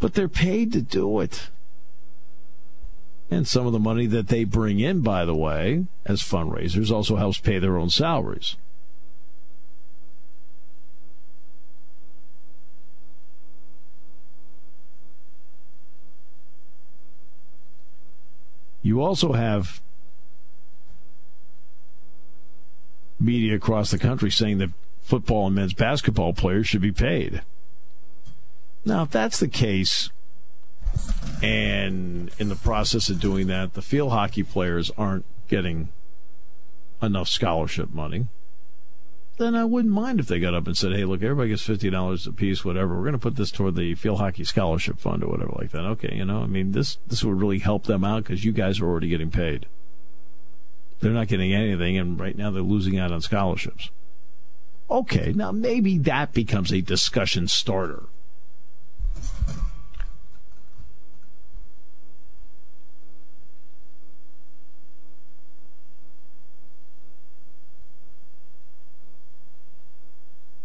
But 0.00 0.14
they're 0.14 0.28
paid 0.28 0.72
to 0.72 0.82
do 0.82 1.20
it. 1.20 1.50
And 3.30 3.48
some 3.48 3.66
of 3.66 3.72
the 3.72 3.78
money 3.78 4.06
that 4.06 4.28
they 4.28 4.44
bring 4.44 4.80
in, 4.80 5.00
by 5.00 5.24
the 5.24 5.34
way, 5.34 5.86
as 6.04 6.20
fundraisers, 6.20 6.90
also 6.90 7.16
helps 7.16 7.38
pay 7.38 7.58
their 7.58 7.76
own 7.76 7.90
salaries. 7.90 8.56
You 18.82 19.00
also 19.00 19.32
have 19.32 19.80
media 23.24 23.56
across 23.56 23.90
the 23.90 23.98
country 23.98 24.30
saying 24.30 24.58
that 24.58 24.70
football 25.02 25.46
and 25.46 25.54
men's 25.54 25.74
basketball 25.74 26.32
players 26.32 26.66
should 26.66 26.80
be 26.80 26.92
paid. 26.92 27.42
Now, 28.84 29.02
if 29.02 29.10
that's 29.10 29.40
the 29.40 29.48
case, 29.48 30.10
and 31.42 32.30
in 32.38 32.48
the 32.48 32.56
process 32.56 33.08
of 33.08 33.20
doing 33.20 33.46
that, 33.48 33.74
the 33.74 33.82
field 33.82 34.12
hockey 34.12 34.42
players 34.42 34.90
aren't 34.96 35.24
getting 35.48 35.88
enough 37.02 37.28
scholarship 37.28 37.92
money, 37.92 38.28
then 39.36 39.54
I 39.56 39.64
wouldn't 39.64 39.92
mind 39.92 40.20
if 40.20 40.26
they 40.26 40.38
got 40.38 40.54
up 40.54 40.66
and 40.66 40.76
said, 40.76 40.92
"Hey, 40.92 41.04
look, 41.04 41.22
everybody 41.22 41.48
gets 41.48 41.62
fifty 41.62 41.90
dollars 41.90 42.26
a 42.26 42.32
piece, 42.32 42.64
whatever. 42.64 42.94
We're 42.94 43.02
going 43.02 43.12
to 43.12 43.18
put 43.18 43.36
this 43.36 43.50
toward 43.50 43.74
the 43.74 43.94
field 43.94 44.20
hockey 44.20 44.44
scholarship 44.44 45.00
fund 45.00 45.24
or 45.24 45.28
whatever 45.28 45.54
like 45.58 45.72
that." 45.72 45.84
Okay, 45.84 46.14
you 46.14 46.24
know, 46.24 46.42
I 46.42 46.46
mean, 46.46 46.72
this 46.72 46.98
this 47.06 47.24
would 47.24 47.40
really 47.40 47.58
help 47.58 47.84
them 47.84 48.04
out 48.04 48.22
because 48.22 48.44
you 48.44 48.52
guys 48.52 48.80
are 48.80 48.86
already 48.86 49.08
getting 49.08 49.30
paid. 49.30 49.66
They're 51.04 51.12
not 51.12 51.28
getting 51.28 51.52
anything, 51.52 51.98
and 51.98 52.18
right 52.18 52.34
now 52.34 52.50
they're 52.50 52.62
losing 52.62 52.98
out 52.98 53.12
on 53.12 53.20
scholarships. 53.20 53.90
Okay, 54.90 55.34
now 55.36 55.52
maybe 55.52 55.98
that 55.98 56.32
becomes 56.32 56.72
a 56.72 56.80
discussion 56.80 57.46
starter. 57.46 58.04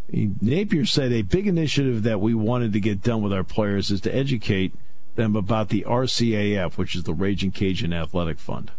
Napier 0.09 0.85
said 0.85 1.11
a 1.11 1.21
big 1.23 1.47
initiative 1.47 2.03
that 2.03 2.21
we 2.21 2.33
wanted 2.33 2.71
to 2.71 2.79
get 2.79 3.03
done 3.03 3.21
with 3.21 3.33
our 3.33 3.43
players 3.43 3.91
is 3.91 3.99
to 3.99 4.15
educate 4.15 4.73
them 5.15 5.35
about 5.35 5.67
the 5.67 5.83
RCAF, 5.85 6.77
which 6.77 6.95
is 6.95 7.03
the 7.03 7.13
Raging 7.13 7.51
Cajun 7.51 7.91
Athletic 7.91 8.39
Fund, 8.39 8.71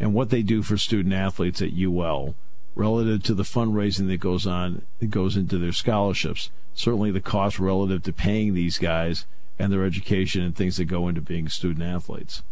and 0.00 0.14
what 0.14 0.30
they 0.30 0.42
do 0.42 0.62
for 0.62 0.78
student 0.78 1.14
athletes 1.14 1.60
at 1.60 1.78
UL 1.78 2.34
relative 2.74 3.22
to 3.24 3.34
the 3.34 3.42
fundraising 3.42 4.08
that 4.08 4.16
goes 4.16 4.46
on 4.46 4.82
that 4.98 5.10
goes 5.10 5.36
into 5.36 5.58
their 5.58 5.72
scholarships. 5.72 6.50
Certainly 6.74 7.10
the 7.10 7.20
cost 7.20 7.58
relative 7.60 8.02
to 8.04 8.12
paying 8.12 8.54
these 8.54 8.78
guys 8.78 9.26
and 9.58 9.70
their 9.70 9.84
education 9.84 10.42
and 10.42 10.56
things 10.56 10.78
that 10.78 10.86
go 10.86 11.06
into 11.06 11.20
being 11.20 11.50
student 11.50 11.84
athletes. 11.84 12.42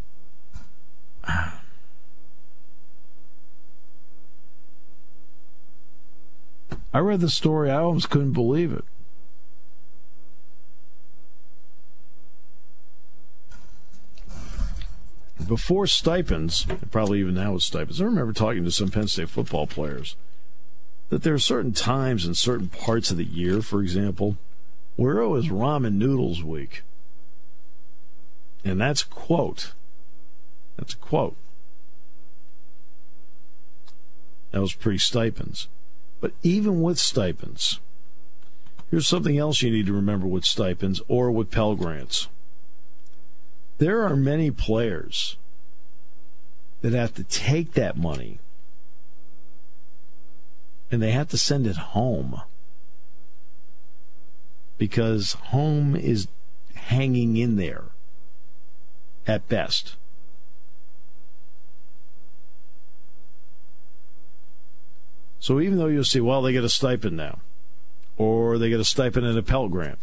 I 6.93 6.99
read 7.01 7.21
the 7.21 7.31
story, 7.31 7.71
I 7.71 7.79
almost 7.79 8.11
couldn't 8.11 8.33
believe 8.33 8.73
it. 8.73 8.85
Before 15.47 15.87
stipends, 15.87 16.67
and 16.69 16.91
probably 16.91 17.21
even 17.21 17.35
now 17.35 17.53
with 17.53 17.63
stipends, 17.63 18.01
I 18.01 18.05
remember 18.05 18.33
talking 18.33 18.65
to 18.65 18.71
some 18.71 18.91
Penn 18.91 19.09
State 19.09 19.31
football 19.31 19.67
players 19.67 20.17
that 21.09 21.23
there 21.23 21.35
are 21.35 21.39
certain 21.39 21.73
times 21.73 22.27
in 22.27 22.35
certain 22.35 22.69
parts 22.69 23.11
of 23.11 23.17
the 23.17 23.25
year, 23.25 23.63
for 23.63 23.81
example, 23.81 24.37
where 24.97 25.19
it 25.19 25.29
was 25.29 25.49
ramen 25.49 25.95
noodles 25.95 26.43
week. 26.43 26.83
And 28.65 28.81
that's 28.81 29.03
quote. 29.03 29.73
That's 30.77 30.95
a 30.95 30.99
quote. 30.99 31.37
That 34.51 34.61
was 34.61 34.75
pre 34.75 34.99
stipends. 34.99 35.69
But 36.21 36.33
even 36.43 36.83
with 36.83 36.99
stipends, 36.99 37.81
here's 38.91 39.07
something 39.07 39.39
else 39.39 39.63
you 39.63 39.71
need 39.71 39.87
to 39.87 39.93
remember 39.93 40.27
with 40.27 40.45
stipends 40.45 41.01
or 41.07 41.31
with 41.31 41.51
Pell 41.51 41.77
Grants. 41.77 42.29
There 43.79 44.03
are 44.03 44.17
many 44.17 44.51
players 44.51 45.37
that 46.81 46.93
have 46.93 47.15
to 47.15 47.25
take 47.25 47.73
that 47.73 47.97
money 47.97 48.39
and 50.91 51.03
they 51.03 51.11
have 51.13 51.29
to 51.29 51.39
send 51.39 51.67
it 51.67 51.77
home 51.77 52.41
because 54.79 55.33
home 55.33 55.95
is 55.97 56.29
hanging 56.75 57.37
in 57.37 57.57
there 57.57 57.85
at 59.27 59.49
best. 59.49 59.97
So 65.41 65.61
even 65.61 65.79
though 65.79 65.87
you'll 65.87 66.05
see, 66.05 66.21
well, 66.21 66.43
they 66.43 66.53
get 66.53 66.65
a 66.65 66.69
stipend 66.69 67.17
now, 67.17 67.41
or 68.17 68.59
they 68.59 68.69
get 68.69 68.81
a 68.81 68.85
stipend 68.85 69.27
and 69.27 69.39
a 69.39 69.43
Pell 69.43 69.69
Grant, 69.69 69.99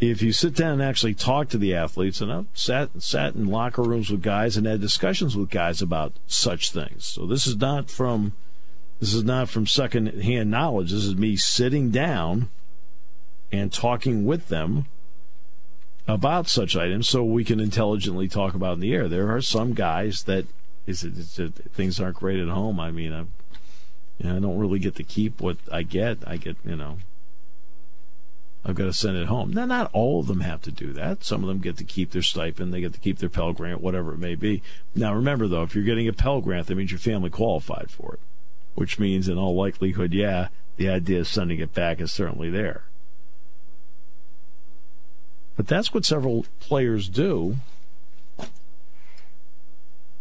if 0.00 0.22
you 0.22 0.32
sit 0.32 0.56
down 0.56 0.72
and 0.72 0.82
actually 0.82 1.14
talk 1.14 1.48
to 1.50 1.58
the 1.58 1.74
athletes, 1.74 2.20
and 2.20 2.32
I've 2.32 2.46
sat 2.54 2.90
sat 3.02 3.34
in 3.34 3.46
locker 3.46 3.82
rooms 3.82 4.10
with 4.10 4.22
guys 4.22 4.56
and 4.56 4.66
had 4.66 4.80
discussions 4.80 5.36
with 5.36 5.50
guys 5.50 5.82
about 5.82 6.14
such 6.26 6.70
things. 6.70 7.04
So 7.04 7.26
this 7.26 7.46
is 7.46 7.56
not 7.56 7.90
from 7.90 8.32
this 8.98 9.12
is 9.12 9.24
not 9.24 9.48
from 9.48 9.66
second 9.66 10.22
hand 10.22 10.50
knowledge. 10.50 10.90
This 10.90 11.04
is 11.04 11.16
me 11.16 11.36
sitting 11.36 11.90
down 11.90 12.48
and 13.52 13.72
talking 13.72 14.24
with 14.24 14.48
them 14.48 14.86
about 16.08 16.48
such 16.48 16.76
items 16.76 17.08
so 17.08 17.22
we 17.22 17.44
can 17.44 17.60
intelligently 17.60 18.26
talk 18.26 18.54
about 18.54 18.74
in 18.74 18.80
the 18.80 18.94
air. 18.94 19.06
There 19.06 19.30
are 19.30 19.42
some 19.42 19.74
guys 19.74 20.22
that 20.24 20.46
is 20.86 21.04
it, 21.04 21.38
it, 21.38 21.54
things 21.72 22.00
aren't 22.00 22.16
great 22.16 22.40
at 22.40 22.48
home. 22.48 22.80
I 22.80 22.90
mean, 22.90 23.12
I've 23.12 23.28
you 24.18 24.28
know, 24.28 24.36
I 24.36 24.40
don't 24.40 24.58
really 24.58 24.78
get 24.78 24.96
to 24.96 25.04
keep 25.04 25.40
what 25.40 25.56
I 25.70 25.82
get. 25.82 26.18
I 26.26 26.36
get, 26.36 26.56
you 26.64 26.76
know, 26.76 26.98
I've 28.64 28.74
got 28.74 28.84
to 28.84 28.92
send 28.92 29.16
it 29.16 29.26
home. 29.26 29.52
Now, 29.52 29.64
not 29.64 29.90
all 29.92 30.20
of 30.20 30.26
them 30.26 30.40
have 30.40 30.60
to 30.62 30.70
do 30.70 30.92
that. 30.92 31.24
Some 31.24 31.42
of 31.42 31.48
them 31.48 31.60
get 31.60 31.78
to 31.78 31.84
keep 31.84 32.10
their 32.10 32.22
stipend, 32.22 32.74
they 32.74 32.80
get 32.80 32.92
to 32.92 32.98
keep 32.98 33.18
their 33.18 33.28
Pell 33.28 33.52
Grant, 33.52 33.80
whatever 33.80 34.12
it 34.12 34.18
may 34.18 34.34
be. 34.34 34.62
Now, 34.94 35.14
remember, 35.14 35.48
though, 35.48 35.62
if 35.62 35.74
you're 35.74 35.84
getting 35.84 36.08
a 36.08 36.12
Pell 36.12 36.40
Grant, 36.40 36.66
that 36.66 36.74
means 36.74 36.90
your 36.90 36.98
family 36.98 37.30
qualified 37.30 37.90
for 37.90 38.14
it, 38.14 38.20
which 38.74 38.98
means, 38.98 39.28
in 39.28 39.38
all 39.38 39.54
likelihood, 39.54 40.12
yeah, 40.12 40.48
the 40.76 40.90
idea 40.90 41.20
of 41.20 41.28
sending 41.28 41.58
it 41.58 41.72
back 41.72 42.00
is 42.00 42.12
certainly 42.12 42.50
there. 42.50 42.84
But 45.56 45.66
that's 45.66 45.92
what 45.92 46.04
several 46.04 46.46
players 46.58 47.08
do 47.08 47.56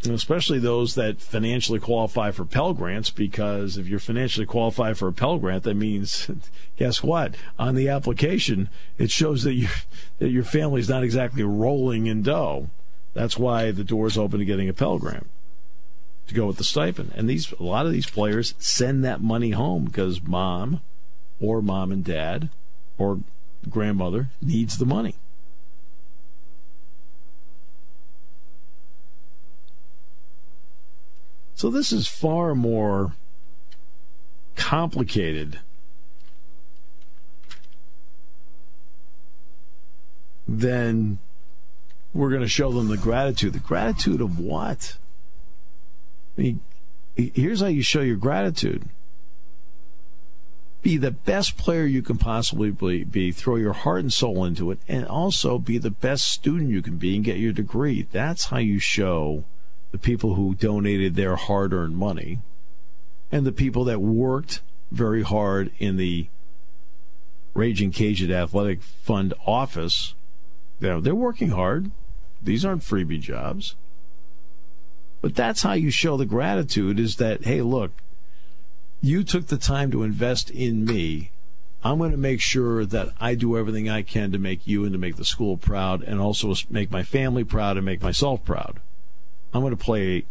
and 0.03 0.13
especially 0.13 0.59
those 0.59 0.95
that 0.95 1.19
financially 1.21 1.79
qualify 1.79 2.31
for 2.31 2.45
Pell 2.45 2.73
Grants, 2.73 3.09
because 3.09 3.77
if 3.77 3.87
you're 3.87 3.99
financially 3.99 4.45
qualified 4.45 4.97
for 4.97 5.09
a 5.09 5.13
Pell 5.13 5.37
Grant, 5.37 5.63
that 5.63 5.75
means, 5.75 6.29
guess 6.77 7.03
what? 7.03 7.35
On 7.57 7.75
the 7.75 7.89
application, 7.89 8.69
it 8.97 9.11
shows 9.11 9.43
that 9.43 9.53
you 9.53 9.67
that 10.19 10.29
your 10.29 10.43
family's 10.43 10.89
not 10.89 11.03
exactly 11.03 11.43
rolling 11.43 12.07
in 12.07 12.21
dough. 12.21 12.69
That's 13.13 13.37
why 13.37 13.71
the 13.71 13.83
door's 13.83 14.17
open 14.17 14.39
to 14.39 14.45
getting 14.45 14.69
a 14.69 14.73
Pell 14.73 14.99
Grant 14.99 15.27
to 16.27 16.33
go 16.33 16.45
with 16.45 16.57
the 16.57 16.63
stipend. 16.63 17.11
And 17.15 17.29
these 17.29 17.51
a 17.53 17.63
lot 17.63 17.85
of 17.85 17.91
these 17.91 18.09
players 18.09 18.53
send 18.57 19.03
that 19.03 19.21
money 19.21 19.51
home 19.51 19.85
because 19.85 20.21
mom 20.21 20.79
or 21.41 21.61
mom 21.61 21.91
and 21.91 22.03
dad 22.03 22.49
or 22.97 23.19
grandmother 23.69 24.29
needs 24.41 24.77
the 24.77 24.85
money. 24.85 25.15
So 31.59 31.69
this 31.69 31.91
is 31.91 32.07
far 32.07 32.55
more 32.55 33.15
complicated 34.55 35.59
than 40.47 41.19
we're 42.13 42.29
going 42.29 42.43
to 42.43 42.47
show 42.47 42.71
them 42.71 42.87
the 42.87 42.95
gratitude. 42.95 43.51
The 43.51 43.59
gratitude 43.59 44.21
of 44.21 44.39
what? 44.39 44.95
I 46.37 46.41
mean, 46.41 46.61
here's 47.17 47.59
how 47.59 47.67
you 47.67 47.83
show 47.83 47.99
your 47.99 48.15
gratitude 48.15 48.87
be 50.81 50.95
the 50.95 51.11
best 51.11 51.57
player 51.57 51.83
you 51.83 52.01
can 52.01 52.17
possibly 52.17 53.03
be, 53.03 53.33
throw 53.33 53.57
your 53.57 53.73
heart 53.73 53.99
and 53.99 54.13
soul 54.13 54.45
into 54.45 54.71
it, 54.71 54.79
and 54.87 55.05
also 55.05 55.57
be 55.57 55.77
the 55.77 55.91
best 55.91 56.23
student 56.23 56.69
you 56.69 56.81
can 56.81 56.95
be 56.95 57.17
and 57.17 57.25
get 57.25 57.35
your 57.35 57.51
degree. 57.51 58.07
That's 58.13 58.45
how 58.45 58.59
you 58.59 58.79
show 58.79 59.43
the 59.91 59.97
people 59.97 60.35
who 60.35 60.55
donated 60.55 61.15
their 61.15 61.35
hard 61.35 61.73
earned 61.73 61.97
money 61.97 62.39
and 63.31 63.45
the 63.45 63.51
people 63.51 63.83
that 63.85 64.01
worked 64.01 64.61
very 64.91 65.23
hard 65.23 65.71
in 65.77 65.97
the 65.97 66.27
Raging 67.53 67.91
Cajun 67.91 68.31
Athletic 68.31 68.81
Fund 68.81 69.33
office. 69.45 70.13
You 70.79 70.89
know, 70.89 71.01
they're 71.01 71.15
working 71.15 71.49
hard. 71.49 71.91
These 72.41 72.63
aren't 72.63 72.83
freebie 72.83 73.19
jobs. 73.19 73.75
But 75.21 75.35
that's 75.35 75.63
how 75.63 75.73
you 75.73 75.91
show 75.91 76.15
the 76.15 76.25
gratitude 76.25 76.99
is 76.99 77.17
that, 77.17 77.43
hey, 77.43 77.61
look, 77.61 77.91
you 79.01 79.23
took 79.23 79.47
the 79.47 79.57
time 79.57 79.91
to 79.91 80.03
invest 80.03 80.49
in 80.49 80.85
me. 80.85 81.31
I'm 81.83 81.97
going 81.97 82.11
to 82.11 82.17
make 82.17 82.41
sure 82.41 82.85
that 82.85 83.13
I 83.19 83.35
do 83.35 83.57
everything 83.57 83.89
I 83.89 84.01
can 84.01 84.31
to 84.31 84.37
make 84.37 84.67
you 84.67 84.83
and 84.83 84.93
to 84.93 84.97
make 84.97 85.15
the 85.15 85.25
school 85.25 85.57
proud 85.57 86.03
and 86.03 86.19
also 86.19 86.53
make 86.69 86.91
my 86.91 87.03
family 87.03 87.43
proud 87.43 87.77
and 87.77 87.85
make 87.85 88.01
myself 88.01 88.43
proud. 88.43 88.79
I'm 89.53 89.61
going 89.61 89.75
to 89.75 89.83
play 89.83 90.25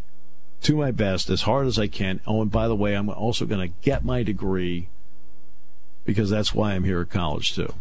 to 0.63 0.77
my 0.77 0.91
best 0.91 1.31
as 1.31 1.43
hard 1.43 1.67
as 1.67 1.79
I 1.79 1.87
can. 1.87 2.21
Oh, 2.27 2.43
and 2.43 2.51
by 2.51 2.69
the 2.69 2.77
way, 2.77 2.95
I'm 2.95 3.09
also 3.09 3.47
going 3.47 3.69
to 3.69 3.75
get 3.83 4.05
my 4.05 4.23
degree 4.23 4.89
because 6.05 6.31
that's 6.31 6.55
why 6.55 6.73
I'm 6.73 6.85
here 6.85 7.01
at 7.01 7.11
college 7.11 7.55
too. 7.55 7.75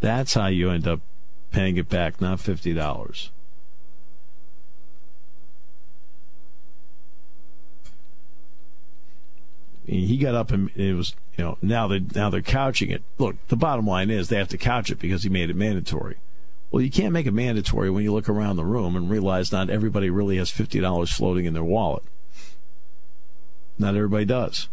That's 0.00 0.34
how 0.34 0.46
you 0.46 0.70
end 0.70 0.88
up 0.88 1.00
paying 1.52 1.76
it 1.76 1.88
back, 1.88 2.20
not 2.20 2.38
$50. 2.38 3.30
he 9.84 10.16
got 10.16 10.34
up 10.34 10.50
and 10.50 10.70
it 10.76 10.94
was 10.94 11.14
you 11.36 11.44
know 11.44 11.58
now 11.60 11.88
they're 11.88 12.00
now 12.14 12.30
they're 12.30 12.42
couching 12.42 12.90
it. 12.90 13.02
Look, 13.18 13.36
the 13.48 13.56
bottom 13.56 13.86
line 13.86 14.10
is 14.10 14.28
they 14.28 14.36
have 14.36 14.48
to 14.48 14.58
couch 14.58 14.90
it 14.90 14.98
because 14.98 15.22
he 15.22 15.28
made 15.28 15.50
it 15.50 15.56
mandatory. 15.56 16.16
Well, 16.72 16.80
you 16.80 16.90
can't 16.90 17.12
make 17.12 17.26
it 17.26 17.32
mandatory 17.32 17.90
when 17.90 18.02
you 18.02 18.14
look 18.14 18.30
around 18.30 18.56
the 18.56 18.64
room 18.64 18.96
and 18.96 19.10
realize 19.10 19.52
not 19.52 19.68
everybody 19.68 20.08
really 20.08 20.38
has 20.38 20.50
fifty 20.50 20.80
dollars 20.80 21.12
floating 21.12 21.44
in 21.44 21.52
their 21.52 21.62
wallet. 21.62 22.02
Not 23.78 23.94
everybody 23.94 24.24
does. 24.24 24.70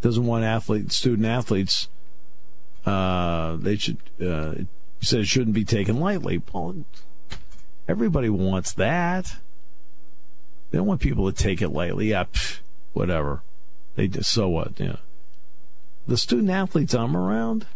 Doesn't 0.00 0.24
want 0.24 0.44
athlete 0.44 0.90
student 0.92 1.26
athletes. 1.26 1.88
Uh, 2.86 3.56
they 3.56 3.76
should. 3.76 3.98
Uh, 4.18 4.54
it 5.02 5.26
shouldn't 5.26 5.52
be 5.52 5.64
taken 5.64 6.00
lightly. 6.00 6.40
Well, 6.54 6.86
everybody 7.86 8.30
wants 8.30 8.72
that. 8.72 9.36
They 10.70 10.78
don't 10.78 10.86
want 10.86 11.02
people 11.02 11.30
to 11.30 11.36
take 11.36 11.60
it 11.60 11.68
lightly. 11.68 12.10
Yeah, 12.10 12.24
whatever. 12.96 13.42
They 13.94 14.08
just, 14.08 14.30
so 14.30 14.48
what? 14.48 14.80
Yeah. 14.80 14.96
The 16.06 16.16
student 16.16 16.50
athletes 16.50 16.94
I'm 16.94 17.16
around 17.16 17.66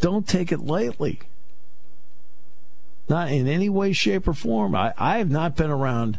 don't 0.00 0.26
take 0.26 0.50
it 0.50 0.60
lightly. 0.60 1.20
Not 3.08 3.30
in 3.30 3.46
any 3.46 3.68
way, 3.68 3.92
shape, 3.92 4.28
or 4.28 4.34
form. 4.34 4.74
I, 4.74 4.94
I 4.96 5.18
have 5.18 5.30
not 5.30 5.56
been 5.56 5.70
around. 5.70 6.18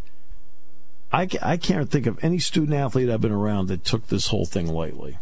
I, 1.11 1.27
I 1.41 1.57
can't 1.57 1.89
think 1.89 2.05
of 2.05 2.23
any 2.23 2.39
student 2.39 2.73
athlete 2.73 3.09
I've 3.09 3.21
been 3.21 3.31
around 3.31 3.67
that 3.67 3.83
took 3.83 4.07
this 4.07 4.27
whole 4.27 4.45
thing 4.45 4.67
lightly. 4.67 5.17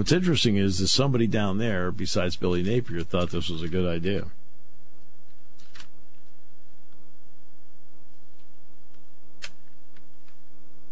What's 0.00 0.12
interesting 0.12 0.56
is 0.56 0.78
that 0.78 0.88
somebody 0.88 1.26
down 1.26 1.58
there, 1.58 1.92
besides 1.92 2.34
Billy 2.34 2.62
Napier, 2.62 3.02
thought 3.02 3.32
this 3.32 3.50
was 3.50 3.62
a 3.62 3.68
good 3.68 3.86
idea. 3.86 4.28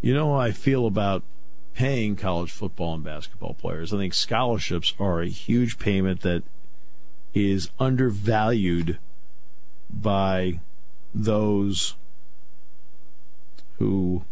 You 0.02 0.12
know 0.12 0.34
how 0.34 0.40
I 0.40 0.50
feel 0.50 0.86
about 0.86 1.22
paying 1.72 2.16
college 2.16 2.52
football 2.52 2.96
and 2.96 3.02
basketball 3.02 3.54
players. 3.54 3.94
I 3.94 3.96
think 3.96 4.12
scholarships 4.12 4.92
are 5.00 5.22
a 5.22 5.28
huge 5.30 5.78
payment 5.78 6.20
that 6.20 6.42
is 7.32 7.70
undervalued 7.78 8.98
by 9.88 10.60
those 11.14 11.94
who 13.78 14.26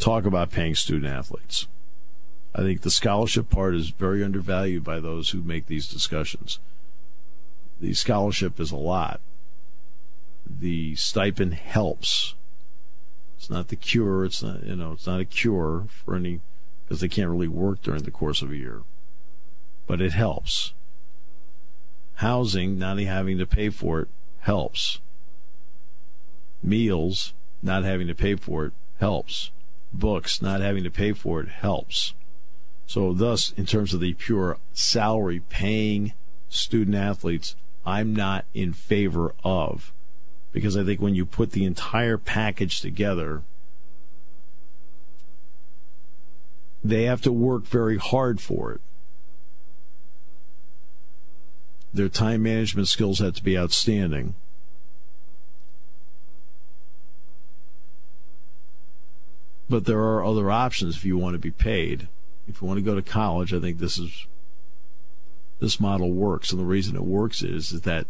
talk 0.00 0.24
about 0.24 0.50
paying 0.50 0.74
student 0.74 1.12
athletes. 1.12 1.68
I 2.54 2.62
think 2.62 2.82
the 2.82 2.90
scholarship 2.90 3.50
part 3.50 3.74
is 3.74 3.90
very 3.90 4.22
undervalued 4.22 4.84
by 4.84 5.00
those 5.00 5.30
who 5.30 5.42
make 5.42 5.66
these 5.66 5.88
discussions. 5.88 6.60
The 7.80 7.94
scholarship 7.94 8.60
is 8.60 8.70
a 8.70 8.76
lot. 8.76 9.20
The 10.48 10.94
stipend 10.94 11.54
helps. 11.54 12.34
It's 13.36 13.50
not 13.50 13.68
the 13.68 13.76
cure. 13.76 14.24
It's 14.24 14.42
not, 14.42 14.62
you 14.62 14.76
know, 14.76 14.92
it's 14.92 15.06
not 15.06 15.20
a 15.20 15.24
cure 15.24 15.86
for 15.88 16.14
any, 16.14 16.40
because 16.84 17.00
they 17.00 17.08
can't 17.08 17.30
really 17.30 17.48
work 17.48 17.82
during 17.82 18.02
the 18.02 18.10
course 18.12 18.40
of 18.40 18.52
a 18.52 18.56
year. 18.56 18.82
But 19.86 20.00
it 20.00 20.12
helps. 20.12 20.74
Housing, 22.14 22.78
not 22.78 22.98
having 22.98 23.38
to 23.38 23.46
pay 23.46 23.68
for 23.68 24.00
it, 24.00 24.08
helps. 24.40 25.00
Meals, 26.62 27.34
not 27.62 27.82
having 27.82 28.06
to 28.06 28.14
pay 28.14 28.36
for 28.36 28.66
it, 28.66 28.72
helps. 29.00 29.50
Books, 29.92 30.40
not 30.40 30.60
having 30.60 30.84
to 30.84 30.90
pay 30.90 31.12
for 31.12 31.40
it, 31.40 31.48
helps. 31.48 32.14
So, 32.86 33.12
thus, 33.12 33.52
in 33.56 33.66
terms 33.66 33.94
of 33.94 34.00
the 34.00 34.14
pure 34.14 34.58
salary 34.72 35.40
paying 35.48 36.12
student 36.48 36.96
athletes, 36.96 37.56
I'm 37.86 38.14
not 38.14 38.44
in 38.54 38.72
favor 38.72 39.34
of. 39.42 39.92
Because 40.52 40.76
I 40.76 40.84
think 40.84 41.00
when 41.00 41.14
you 41.14 41.26
put 41.26 41.50
the 41.50 41.64
entire 41.64 42.16
package 42.16 42.80
together, 42.80 43.42
they 46.82 47.04
have 47.04 47.22
to 47.22 47.32
work 47.32 47.64
very 47.66 47.96
hard 47.96 48.40
for 48.40 48.72
it. 48.72 48.80
Their 51.92 52.08
time 52.08 52.42
management 52.42 52.88
skills 52.88 53.18
have 53.18 53.34
to 53.34 53.42
be 53.42 53.58
outstanding. 53.58 54.34
But 59.68 59.86
there 59.86 60.00
are 60.00 60.24
other 60.24 60.50
options 60.50 60.96
if 60.96 61.04
you 61.04 61.16
want 61.16 61.34
to 61.34 61.38
be 61.38 61.50
paid 61.50 62.08
if 62.46 62.60
you 62.60 62.66
want 62.66 62.78
to 62.78 62.82
go 62.82 62.94
to 62.94 63.02
college, 63.02 63.52
I 63.52 63.60
think 63.60 63.78
this 63.78 63.98
is 63.98 64.26
this 65.60 65.80
model 65.80 66.12
works, 66.12 66.50
and 66.50 66.60
the 66.60 66.64
reason 66.66 66.96
it 66.96 67.04
works 67.04 67.42
is, 67.42 67.72
is 67.72 67.82
that 67.82 68.06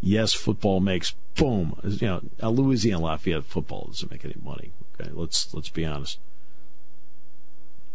yes, 0.00 0.32
football 0.32 0.80
makes 0.80 1.14
boom. 1.34 1.78
You 1.82 2.22
know, 2.40 2.50
Louisiana 2.50 3.04
Lafayette 3.04 3.44
football 3.44 3.86
doesn't 3.88 4.10
make 4.10 4.24
any 4.24 4.36
money. 4.42 4.72
Okay, 5.00 5.10
let's 5.12 5.52
let's 5.54 5.70
be 5.70 5.84
honest. 5.84 6.18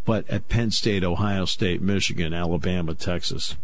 But 0.06 0.30
at 0.30 0.50
Penn 0.50 0.72
State, 0.72 1.04
Ohio 1.04 1.46
State, 1.46 1.82
Michigan, 1.82 2.34
Alabama, 2.34 2.96
Texas, 2.96 3.56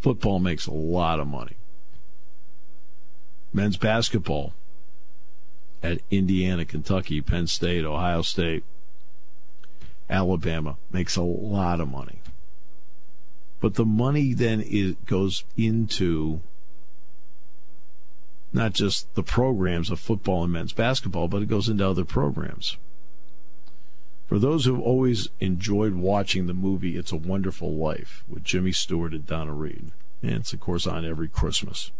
football 0.00 0.38
makes 0.38 0.66
a 0.66 0.72
lot 0.72 1.20
of 1.20 1.26
money. 1.26 1.56
Men's 3.52 3.78
basketball 3.78 4.52
at 5.82 6.02
Indiana, 6.10 6.64
Kentucky, 6.64 7.22
Penn 7.22 7.46
State, 7.46 7.84
Ohio 7.84 8.22
State, 8.22 8.64
Alabama 10.08 10.76
makes 10.92 11.16
a 11.16 11.22
lot 11.22 11.80
of 11.80 11.90
money. 11.90 12.20
But 13.60 13.74
the 13.74 13.84
money 13.84 14.32
then 14.32 14.60
is, 14.60 14.94
goes 15.06 15.44
into 15.56 16.40
not 18.52 18.72
just 18.72 19.14
the 19.14 19.22
programs 19.22 19.90
of 19.90 19.98
football 19.98 20.44
and 20.44 20.52
men's 20.52 20.72
basketball, 20.72 21.28
but 21.28 21.42
it 21.42 21.48
goes 21.48 21.68
into 21.68 21.88
other 21.88 22.04
programs. 22.04 22.76
For 24.26 24.38
those 24.38 24.64
who've 24.64 24.80
always 24.80 25.28
enjoyed 25.40 25.94
watching 25.94 26.46
the 26.46 26.54
movie 26.54 26.96
It's 26.96 27.12
a 27.12 27.16
Wonderful 27.16 27.74
Life 27.74 28.24
with 28.28 28.44
Jimmy 28.44 28.72
Stewart 28.72 29.12
and 29.12 29.26
Donna 29.26 29.52
Reed, 29.52 29.92
and 30.22 30.32
it's 30.32 30.52
of 30.52 30.60
course 30.60 30.86
on 30.86 31.04
every 31.04 31.28
Christmas. 31.28 31.92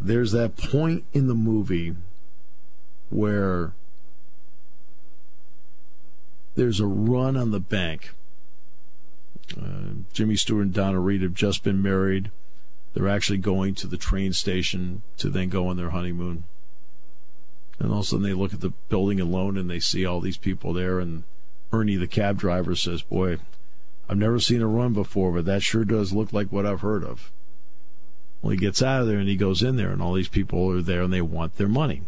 There's 0.00 0.32
that 0.32 0.56
point 0.56 1.04
in 1.12 1.28
the 1.28 1.34
movie 1.34 1.94
where 3.10 3.72
there's 6.60 6.78
a 6.78 6.86
run 6.86 7.38
on 7.38 7.52
the 7.52 7.58
bank. 7.58 8.10
Uh, 9.58 10.04
Jimmy 10.12 10.36
Stewart 10.36 10.64
and 10.66 10.74
Donna 10.74 11.00
Reed 11.00 11.22
have 11.22 11.32
just 11.32 11.64
been 11.64 11.80
married. 11.80 12.30
They're 12.92 13.08
actually 13.08 13.38
going 13.38 13.74
to 13.76 13.86
the 13.86 13.96
train 13.96 14.34
station 14.34 15.00
to 15.16 15.30
then 15.30 15.48
go 15.48 15.68
on 15.68 15.78
their 15.78 15.88
honeymoon. 15.88 16.44
And 17.78 17.90
all 17.90 18.00
of 18.00 18.04
a 18.04 18.08
sudden 18.08 18.24
they 18.24 18.34
look 18.34 18.52
at 18.52 18.60
the 18.60 18.74
building 18.90 19.18
alone 19.18 19.56
and 19.56 19.70
they 19.70 19.80
see 19.80 20.04
all 20.04 20.20
these 20.20 20.36
people 20.36 20.74
there. 20.74 21.00
And 21.00 21.24
Ernie, 21.72 21.96
the 21.96 22.06
cab 22.06 22.36
driver, 22.36 22.76
says, 22.76 23.00
Boy, 23.00 23.38
I've 24.06 24.18
never 24.18 24.38
seen 24.38 24.60
a 24.60 24.68
run 24.68 24.92
before, 24.92 25.32
but 25.32 25.46
that 25.46 25.62
sure 25.62 25.86
does 25.86 26.12
look 26.12 26.30
like 26.30 26.52
what 26.52 26.66
I've 26.66 26.82
heard 26.82 27.04
of. 27.04 27.32
Well, 28.42 28.50
he 28.50 28.58
gets 28.58 28.82
out 28.82 29.00
of 29.00 29.06
there 29.06 29.18
and 29.18 29.30
he 29.30 29.36
goes 29.36 29.62
in 29.62 29.76
there, 29.76 29.92
and 29.92 30.02
all 30.02 30.12
these 30.12 30.28
people 30.28 30.70
are 30.70 30.82
there 30.82 31.00
and 31.00 31.12
they 31.12 31.22
want 31.22 31.56
their 31.56 31.68
money. 31.68 32.02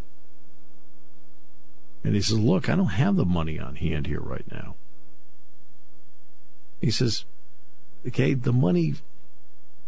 And 2.03 2.15
he 2.15 2.21
says, 2.21 2.39
Look, 2.39 2.69
I 2.69 2.75
don't 2.75 2.87
have 2.87 3.15
the 3.15 3.25
money 3.25 3.59
on 3.59 3.75
hand 3.75 4.07
here 4.07 4.19
right 4.19 4.49
now. 4.51 4.75
He 6.81 6.91
says, 6.91 7.25
Okay, 8.07 8.33
the 8.33 8.53
money 8.53 8.95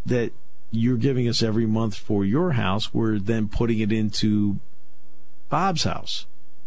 that 0.06 0.32
you're 0.72 0.98
giving 0.98 1.28
us 1.28 1.44
every 1.44 1.66
month 1.66 1.96
for 1.96 2.24
your 2.24 2.52
house, 2.54 2.94
we're 2.94 3.20
then 3.20 3.48
putting 3.48 3.80
it 3.80 3.92
into 3.92 4.60
Bob's 5.50 5.84
house. 5.84 6.26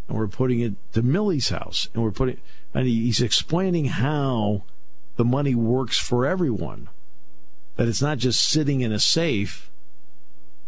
And 0.08 0.16
we're 0.16 0.28
putting 0.28 0.60
it 0.60 0.74
to 0.92 1.02
Millie's 1.02 1.50
house. 1.50 1.88
And 1.92 2.02
we're 2.02 2.10
putting, 2.10 2.40
and 2.74 2.86
he's 2.86 3.20
explaining 3.20 3.86
how 3.86 4.64
the 5.16 5.24
money 5.24 5.54
works 5.54 5.98
for 5.98 6.24
everyone. 6.24 6.88
That 7.76 7.88
it's 7.88 8.02
not 8.02 8.18
just 8.18 8.42
sitting 8.46 8.80
in 8.80 8.92
a 8.92 8.98
safe 8.98 9.70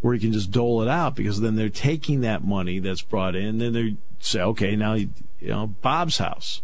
where 0.00 0.14
you 0.14 0.20
can 0.20 0.32
just 0.32 0.50
dole 0.50 0.82
it 0.82 0.88
out 0.88 1.14
because 1.14 1.40
then 1.40 1.56
they're 1.56 1.68
taking 1.68 2.22
that 2.22 2.44
money 2.44 2.78
that's 2.78 3.02
brought 3.02 3.36
in, 3.36 3.58
then 3.58 3.72
they 3.72 3.96
say, 4.18 4.40
okay, 4.40 4.76
now 4.76 4.94
you 4.94 5.10
know 5.40 5.66
Bob's 5.66 6.18
house. 6.18 6.62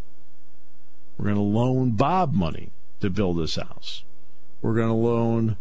We're 1.18 1.26
going 1.26 1.36
to 1.36 1.42
loan 1.42 1.92
Bob 1.92 2.34
money 2.34 2.72
to 3.00 3.10
build 3.10 3.38
this 3.38 3.56
house. 3.56 4.04
We're 4.60 4.74
going 4.74 4.88
to 4.88 4.94
loan 4.94 5.56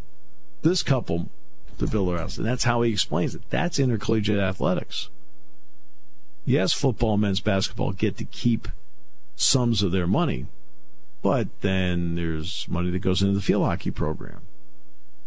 this 0.61 0.83
couple 0.83 1.29
to 1.77 1.87
build 1.87 2.09
their 2.09 2.17
house, 2.17 2.37
and 2.37 2.45
that's 2.45 2.63
how 2.63 2.81
he 2.81 2.91
explains 2.91 3.35
it. 3.35 3.41
That's 3.49 3.79
intercollegiate 3.79 4.39
athletics. 4.39 5.09
Yes, 6.45 6.73
football, 6.73 7.17
men's 7.17 7.39
basketball 7.39 7.91
get 7.91 8.17
to 8.17 8.25
keep 8.25 8.67
sums 9.35 9.81
of 9.81 9.91
their 9.91 10.07
money, 10.07 10.45
but 11.21 11.47
then 11.61 12.15
there's 12.15 12.67
money 12.69 12.91
that 12.91 12.99
goes 12.99 13.21
into 13.21 13.33
the 13.33 13.41
field 13.41 13.65
hockey 13.65 13.91
program 13.91 14.41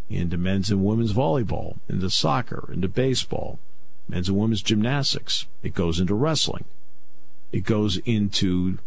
into 0.08 0.36
men's 0.36 0.70
and 0.70 0.84
women's 0.84 1.12
volleyball, 1.12 1.78
into 1.88 2.08
soccer, 2.10 2.70
into 2.72 2.88
baseball, 2.88 3.58
men's 4.08 4.28
and 4.28 4.38
women's 4.38 4.62
gymnastics. 4.62 5.46
It 5.62 5.74
goes 5.74 6.00
into 6.00 6.14
wrestling. 6.14 6.64
It 7.52 7.64
goes 7.64 7.98
into 7.98 8.78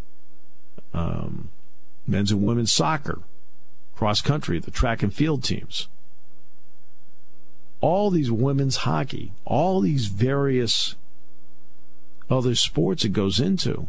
um, 0.94 1.50
men's 2.08 2.32
and 2.32 2.46
women's 2.46 2.72
soccer, 2.72 3.20
cross 3.96 4.22
country, 4.22 4.60
the 4.60 4.72
track 4.72 5.04
and 5.04 5.14
field 5.14 5.44
teams. 5.44 5.88
All 7.80 8.12
these 8.12 8.32
women's 8.32 8.78
hockey, 8.78 9.34
all 9.46 9.82
these 9.82 10.08
various 10.08 10.96
other 12.30 12.56
sports 12.56 13.04
it 13.04 13.10
goes 13.10 13.40
into. 13.40 13.88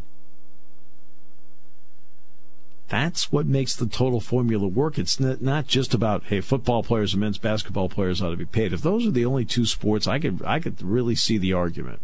That's 2.92 3.32
what 3.32 3.46
makes 3.46 3.74
the 3.74 3.86
total 3.86 4.20
formula 4.20 4.68
work. 4.68 4.98
It's 4.98 5.18
not 5.18 5.66
just 5.66 5.94
about 5.94 6.24
hey, 6.24 6.42
football 6.42 6.82
players 6.82 7.14
and 7.14 7.22
men's 7.22 7.38
basketball 7.38 7.88
players 7.88 8.20
ought 8.20 8.32
to 8.32 8.36
be 8.36 8.44
paid. 8.44 8.74
If 8.74 8.82
those 8.82 9.06
are 9.06 9.10
the 9.10 9.24
only 9.24 9.46
two 9.46 9.64
sports, 9.64 10.06
I 10.06 10.18
could 10.18 10.42
I 10.44 10.60
could 10.60 10.82
really 10.82 11.14
see 11.14 11.38
the 11.38 11.54
argument. 11.54 12.02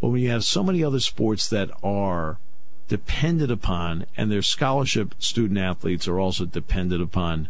But 0.00 0.10
when 0.10 0.20
you 0.20 0.30
have 0.30 0.44
so 0.44 0.62
many 0.62 0.84
other 0.84 1.00
sports 1.00 1.48
that 1.48 1.70
are 1.82 2.38
dependent 2.86 3.50
upon, 3.50 4.06
and 4.16 4.30
their 4.30 4.42
scholarship 4.42 5.16
student 5.18 5.58
athletes 5.58 6.06
are 6.06 6.20
also 6.20 6.44
dependent 6.44 7.02
upon 7.02 7.48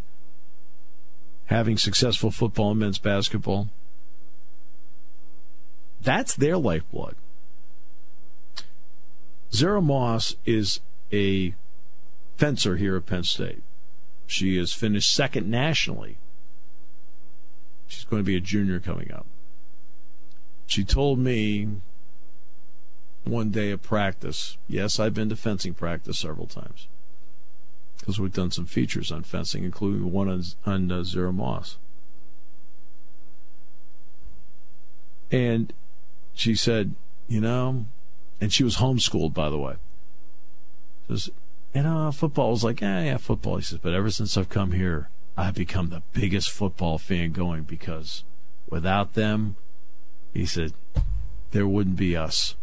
having 1.49 1.77
successful 1.77 2.31
football 2.31 2.71
and 2.71 2.81
men's 2.81 2.99
basketball, 2.99 3.69
that's 6.01 6.35
their 6.35 6.57
lifeblood. 6.57 7.17
Zara 9.53 9.83
Moss 9.83 10.37
is 10.47 10.81
a 11.13 11.55
fencer 12.37 12.77
here 12.77 12.97
at 12.97 13.07
Penn 13.07 13.25
State. 13.25 13.63
She 14.27 14.57
has 14.57 14.73
finished 14.73 15.15
second 15.15 15.51
nationally. 15.51 16.19
She's 17.87 18.05
going 18.05 18.23
to 18.23 18.27
be 18.27 18.37
a 18.37 18.41
junior 18.41 18.81
coming 18.81 19.13
up. 19.13 19.27
She 20.67 20.85
told 20.85 21.19
me 21.19 21.69
one 23.25 23.51
day 23.51 23.71
of 23.71 23.83
practice. 23.83 24.57
Yes, 24.67 24.99
I've 24.99 25.15
been 25.15 25.29
to 25.29 25.37
fencing 25.37 25.75
practice 25.75 26.19
several 26.19 26.47
times 26.47 26.89
because 27.99 28.19
we've 28.19 28.33
done 28.33 28.51
some 28.51 28.67
features 28.67 29.13
on 29.13 29.23
fencing, 29.23 29.65
including 29.65 30.11
one 30.11 30.29
on, 30.29 30.43
on 30.67 30.91
uh, 30.91 31.05
Zara 31.05 31.33
Moss. 31.33 31.77
And 35.31 35.73
she 36.35 36.55
said, 36.55 36.95
you 37.29 37.41
know, 37.41 37.87
and 38.41 38.53
she 38.53 38.65
was 38.65 38.77
homeschooled, 38.77 39.35
by 39.35 39.49
the 39.49 39.59
way. 39.59 39.77
Says, 41.09 41.31
you 41.75 41.81
uh, 41.81 41.85
know, 41.85 42.13
football 42.13 42.51
was 42.51 42.65
like, 42.65 42.81
yeah, 42.81 43.03
yeah, 43.03 43.17
football. 43.17 43.57
He 43.57 43.63
says, 43.63 43.79
but 43.79 43.95
ever 43.95 44.11
since 44.11 44.37
I've 44.37 44.51
come 44.51 44.73
here, 44.73 45.09
I've 45.37 45.55
become 45.55 45.89
the 45.89 46.03
biggest 46.13 46.51
football 46.51 46.99
fan 46.99 47.33
going 47.33 47.63
because 47.63 48.25
without 48.69 49.15
them, 49.15 49.57
he 50.35 50.45
said, 50.45 50.75
there 51.53 51.67
wouldn't 51.67 51.97
be 51.97 52.17
us. 52.17 52.57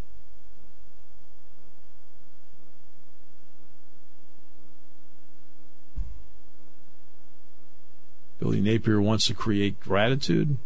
Billy 8.39 8.61
Napier 8.61 9.01
wants 9.01 9.27
to 9.27 9.33
create 9.33 9.79
gratitude. 9.79 10.57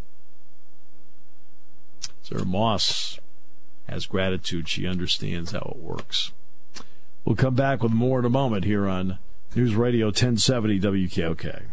Sarah 2.22 2.46
Moss 2.46 3.20
has 3.90 4.06
gratitude. 4.06 4.70
She 4.70 4.86
understands 4.86 5.52
how 5.52 5.74
it 5.76 5.82
works. 5.82 6.32
We'll 7.26 7.38
come 7.38 7.56
back 7.56 7.82
with 7.82 7.94
more 7.94 8.20
in 8.20 8.26
a 8.26 8.30
moment 8.30 8.66
here 8.66 8.86
on 8.86 9.18
News 9.56 9.76
Radio 9.76 10.08
1070 10.08 10.80
WKOK. 10.82 11.73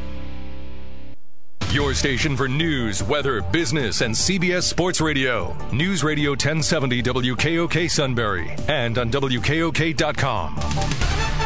Your 1.73 1.93
station 1.93 2.35
for 2.35 2.49
news, 2.49 3.01
weather, 3.01 3.41
business, 3.41 4.01
and 4.01 4.13
CBS 4.13 4.63
Sports 4.63 4.99
Radio. 4.99 5.55
News 5.71 6.03
Radio 6.03 6.31
1070 6.31 7.01
WKOK 7.01 7.89
Sunbury 7.89 8.53
and 8.67 8.97
on 8.97 9.09
WKOK.com. 9.09 11.40